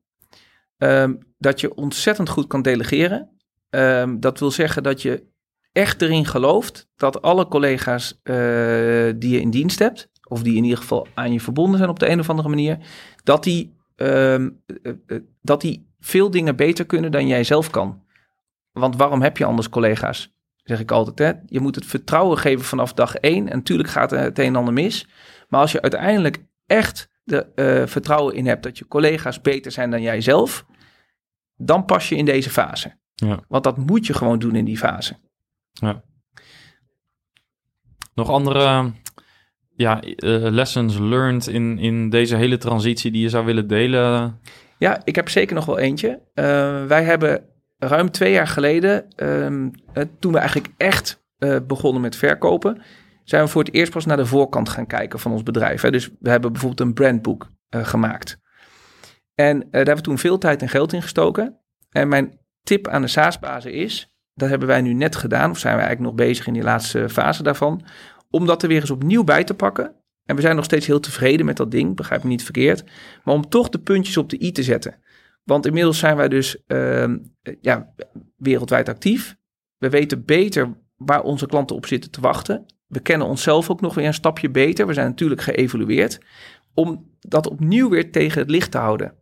[0.79, 3.31] Um, dat je ontzettend goed kan delegeren.
[4.19, 5.27] dat wil zeggen dat je
[5.73, 8.35] echt erin gelooft dat alle collega's uh,
[9.17, 11.99] die je in dienst hebt, of die in ieder geval aan je verbonden zijn op
[11.99, 12.79] de een of andere manier,
[13.25, 14.49] dat die, uh, uh,
[15.43, 18.05] dat die veel dingen beter kunnen dan jij zelf kan.
[18.79, 20.35] Want waarom heb je anders collega's?
[20.63, 21.19] Zeg ik altijd.
[21.19, 21.41] Hè?
[21.47, 23.49] Je moet het vertrouwen geven vanaf dag één.
[23.49, 25.09] En natuurlijk gaat het een en ander mis.
[25.49, 30.03] Maar als je uiteindelijk echt de vertrouwen in hebt dat je collega's beter zijn dan
[30.03, 30.67] jij zelf,
[31.57, 32.97] dan pas je in deze fase.
[33.15, 33.41] Ja.
[33.49, 35.17] Want dat moet je gewoon doen in die fase.
[38.15, 38.93] Nog andere
[39.77, 44.41] ja, eh, lessons learned in, in deze hele transitie die je zou willen delen?
[44.79, 46.21] Ja, ik heb zeker nog wel eentje.
[46.35, 47.45] Eh, wij hebben
[47.79, 52.83] ruim twee jaar geleden, ehm, eh, toen we eigenlijk echt eh, begonnen met verkopen,
[53.25, 55.81] zijn we voor het eerst pas naar de voorkant gaan kijken van ons bedrijf.
[55.81, 55.91] Hè.
[55.91, 58.39] Dus we hebben bijvoorbeeld een brandboek eh, gemaakt.
[59.35, 61.61] En eh, daar hebben we toen veel tijd en geld in gestoken.
[61.91, 65.77] En mijn tip aan de SaaS-bazen is, dat hebben wij nu net gedaan, of zijn
[65.77, 67.85] we eigenlijk nog bezig in die laatste fase daarvan,
[68.31, 69.95] om dat er weer eens opnieuw bij te pakken.
[70.25, 72.85] En we zijn nog steeds heel tevreden met dat ding, begrijp me niet verkeerd.
[73.25, 74.95] Maar om toch de puntjes op de i te zetten.
[75.47, 77.95] Want inmiddels zijn wij dus ehm, eh, ja,
[78.37, 79.37] wereldwijd actief.
[79.79, 82.67] We weten beter waar onze klanten op zitten te wachten.
[82.87, 84.87] We kennen onszelf ook nog weer een stapje beter.
[84.87, 86.21] We zijn natuurlijk geëvalueerd.
[86.75, 89.15] Om dat opnieuw weer tegen het licht te houden.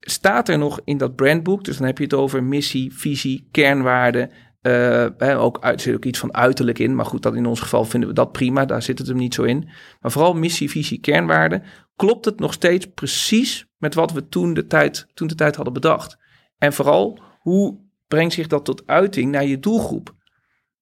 [0.00, 4.30] Staat er nog in dat brandboek, dus dan heb je het over missie, visie, kernwaarden.
[4.60, 6.94] Eh, hè, ook, uit- zit ook iets van uiterlijk in.
[6.94, 8.64] Maar goed, dat in ons geval vinden we dat prima.
[8.64, 9.68] Daar zit het hem niet zo in.
[10.00, 11.62] Maar vooral missie, visie, kernwaarden.
[11.96, 15.74] Klopt het nog steeds precies met wat we toen de tijd, toen de tijd hadden
[15.74, 16.18] bedacht?
[16.58, 20.14] En vooral, hoe brengt zich dat tot uiting naar je doelgroep?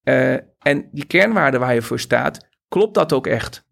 [0.02, 3.66] Eh, en die kernwaarden waar je voor staat, klopt dat ook echt?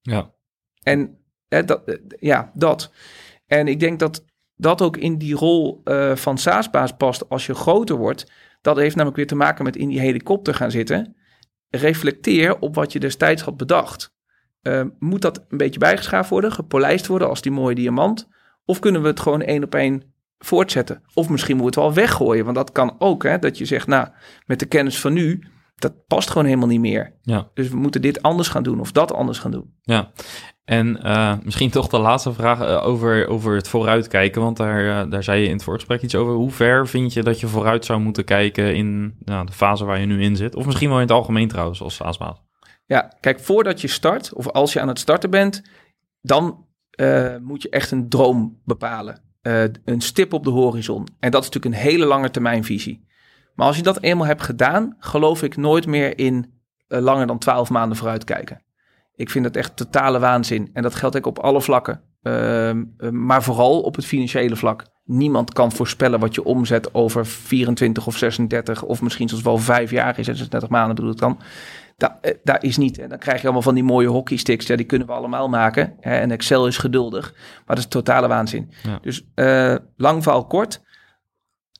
[0.00, 0.34] Ja.
[0.82, 2.92] En eh, dat, eh, ja, dat.
[3.46, 5.82] En ik denk dat dat ook in die rol
[6.14, 8.32] van SaaS-baas past als je groter wordt.
[8.68, 11.16] Dat heeft namelijk weer te maken met in die helikopter gaan zitten.
[11.68, 14.14] Reflecteer op wat je destijds had bedacht.
[14.62, 18.28] Eh, moet dat een beetje bijgeschaafd worden, gepolijst worden als die mooie diamant?
[18.64, 20.02] Of kunnen we het gewoon één op één
[20.38, 21.02] voortzetten?
[21.14, 23.22] Of misschien moeten we het wel weggooien, want dat kan ook.
[23.22, 24.08] Hè, dat je zegt, nou,
[24.46, 25.42] met de kennis van nu,
[25.80, 27.18] dat past gewoon helemaal niet meer.
[27.22, 27.50] Ja.
[27.54, 29.74] Dus we moeten dit anders gaan doen of dat anders gaan doen.
[29.82, 30.12] Ja,
[30.68, 34.42] en eh, misschien toch de laatste vraag eh, over, over het vooruitkijken.
[34.42, 36.34] Want daar, eh, daar zei je in het voorgesprek iets over.
[36.34, 40.00] Hoe ver vind je dat je vooruit zou moeten kijken in nou, de fase waar
[40.00, 40.54] je nu in zit?
[40.54, 42.42] Of misschien wel in het algemeen trouwens, als SaaS-baas.
[42.86, 45.62] Ja, kijk, voordat je start, of als je aan het starten bent,
[46.20, 46.66] dan
[47.40, 49.20] moet je echt een droom bepalen.
[49.84, 51.06] Een stip op de horizon.
[51.18, 53.07] En dat is natuurlijk een hele lange termijnvisie.
[53.58, 56.52] Maar als je dat eenmaal hebt gedaan, geloof ik nooit meer in
[56.88, 58.62] eh, langer dan 12 maanden vooruitkijken.
[59.14, 60.70] Ik vind dat echt totale waanzin.
[60.72, 62.00] En dat geldt ook op alle vlakken.
[62.22, 64.84] Ehm, eh, maar vooral op het financiële vlak.
[65.04, 69.90] Niemand kan voorspellen wat je omzet over 24 of 36 of misschien zelfs wel 5
[69.90, 71.38] jaar in 36 maanden bedoel ik dan.
[71.96, 72.98] Da, eh, daar is niet.
[72.98, 74.66] En dan krijg je allemaal van die mooie hockeysticks.
[74.66, 76.00] Ja, die kunnen we allemaal maken.
[76.00, 77.32] En Excel is geduldig.
[77.34, 78.70] Maar dat is totale waanzin.
[78.82, 78.98] Ja.
[79.02, 80.86] Dus eh, lang verhaal kort.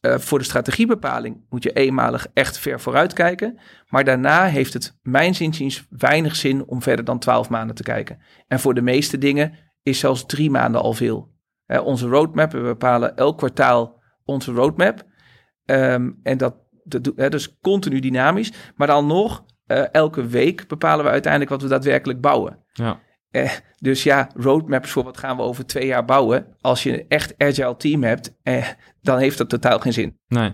[0.01, 3.59] Eh, voor de strategiebepaling moet je eenmalig echt ver vooruit kijken.
[3.89, 8.19] Maar daarna heeft het, mijns inziens, weinig zin om verder dan 12 maanden te kijken.
[8.47, 11.35] En voor de meeste dingen is zelfs drie maanden al veel.
[11.67, 15.07] Hè, onze roadmap, we bepalen elk kwartaal onze roadmap.
[15.65, 18.53] Ehm, en dat, dat dus continu dynamisch.
[18.77, 22.65] Maar dan nog, eh, elke week bepalen we uiteindelijk wat we daadwerkelijk bouwen.
[22.73, 26.47] Ja, Eh, dus ja, roadmaps voor wat gaan we over twee jaar bouwen.
[26.61, 28.67] Als je een echt agile team hebt, eh,
[29.03, 30.17] dan heeft dat totaal geen zin.
[30.29, 30.53] nee.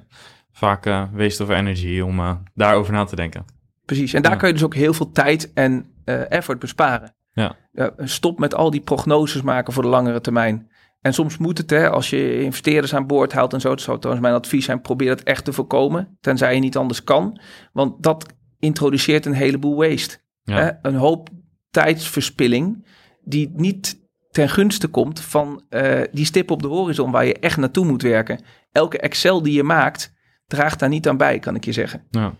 [0.57, 3.45] Vaak eh waste of energy om eh, daarover na te denken.
[3.85, 4.12] Precies.
[4.14, 4.37] En daar Ja.
[4.39, 7.14] kun je dus ook heel veel tijd en eh, effort besparen.
[7.33, 7.57] Ja.
[7.72, 10.70] Ja, stop met al die prognoses maken voor de langere termijn.
[11.01, 13.68] En soms moet het, hè, als je investeerders aan boord haalt en zo.
[13.68, 16.16] Dat zou trouwens mijn advies zijn, probeer dat echt te voorkomen.
[16.20, 17.41] Tenzij je niet anders kan.
[17.72, 18.27] Want dat
[18.59, 20.18] introduceert een heleboel waste.
[20.43, 20.57] Ja.
[20.57, 20.70] Hè?
[20.83, 21.29] Een hoop
[21.75, 22.87] tijdsverspilling
[23.25, 27.57] die niet ten gunste komt van eh, die stip op de horizon waar je echt
[27.57, 28.41] naartoe moet werken.
[28.72, 30.12] Elke Excel die je maakt,
[30.47, 32.05] draagt daar niet aan bij, kan ik je zeggen.
[32.11, 32.35] Ja.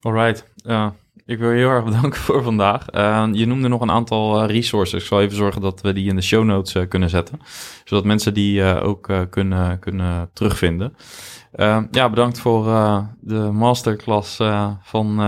[0.00, 0.44] Alright.
[1.24, 2.88] Ik wil je heel erg bedanken voor vandaag.
[2.88, 5.02] Eh, je noemde nog een aantal eh, resources.
[5.02, 7.40] Ik zal even zorgen dat we die in de show notes kunnen zetten.
[7.84, 10.94] Zodat mensen die ook kunnen, kunnen terugvinden.
[11.90, 12.64] Ja, bedankt voor
[13.20, 14.36] de masterclass
[14.82, 15.20] van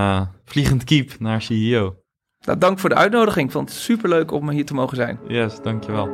[0.44, 2.01] Vliegend Keep naar CEO.
[2.44, 3.52] Nou, dank voor de uitnodiging.
[3.52, 5.18] Vond het superleuk om hier te mogen zijn.
[5.28, 6.08] Yes, dankjewel.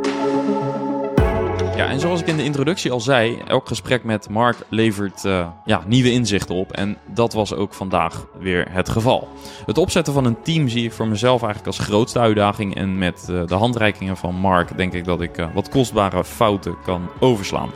[1.76, 5.48] Ja, en zoals ik in de introductie al zei, elk gesprek met Mark levert eh,
[5.64, 6.72] ja, nieuwe inzichten op.
[6.72, 9.28] En dat was ook vandaag weer het geval.
[9.66, 12.74] Het opzetten van een team zie ik voor mezelf eigenlijk als grootste uitdaging.
[12.74, 16.76] En met eh, de handreikingen van Mark denk ik dat ik eh, wat kostbare fouten
[16.84, 17.70] kan overslaan.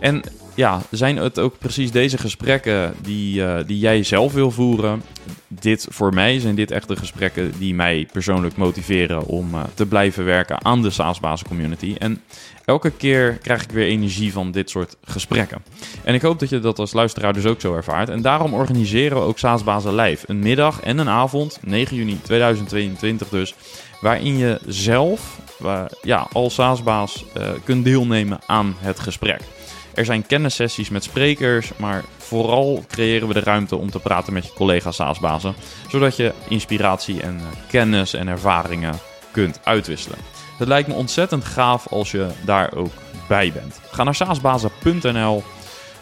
[0.00, 0.22] En
[0.54, 5.02] ja, zijn het ook precies deze gesprekken die, eh, die jij zelf wil voeren?
[5.48, 9.86] Dit voor mij zijn dit echt de gesprekken die mij persoonlijk motiveren om eh, te
[9.86, 11.94] blijven werken aan de SaaS-bazen community.
[11.98, 12.22] En
[12.64, 15.62] elke keer krijg ik weer energie van dit soort gesprekken.
[16.04, 18.08] En ik hoop dat je dat als luisteraar dus ook zo ervaart.
[18.08, 20.24] En daarom organiseren we ook SaaS-bazen live.
[20.28, 23.54] Een middag en een avond, 9 juni 2022 dus,
[24.00, 25.38] waarin je zelf
[26.02, 27.24] ja, als SaaS-baas
[27.64, 29.40] kunt deelnemen aan het gesprek.
[30.00, 34.44] Er zijn kennissessies met sprekers, maar vooral creëren we de ruimte om te praten met
[34.44, 35.54] je collega SaaS-bazen,
[35.88, 38.98] zodat je inspiratie en kennis en ervaringen
[39.30, 40.18] kunt uitwisselen.
[40.58, 42.92] Het lijkt me ontzettend gaaf als je daar ook
[43.28, 43.80] bij bent.
[43.90, 45.42] Ga naar saasbazen.nl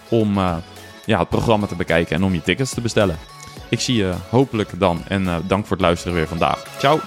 [0.08, 0.56] om uh,
[1.04, 3.18] ja, het programma te bekijken en om je tickets te bestellen.
[3.68, 6.64] Ik zie je hopelijk dan en uh, dank voor het luisteren weer vandaag.
[6.78, 7.00] Ciao!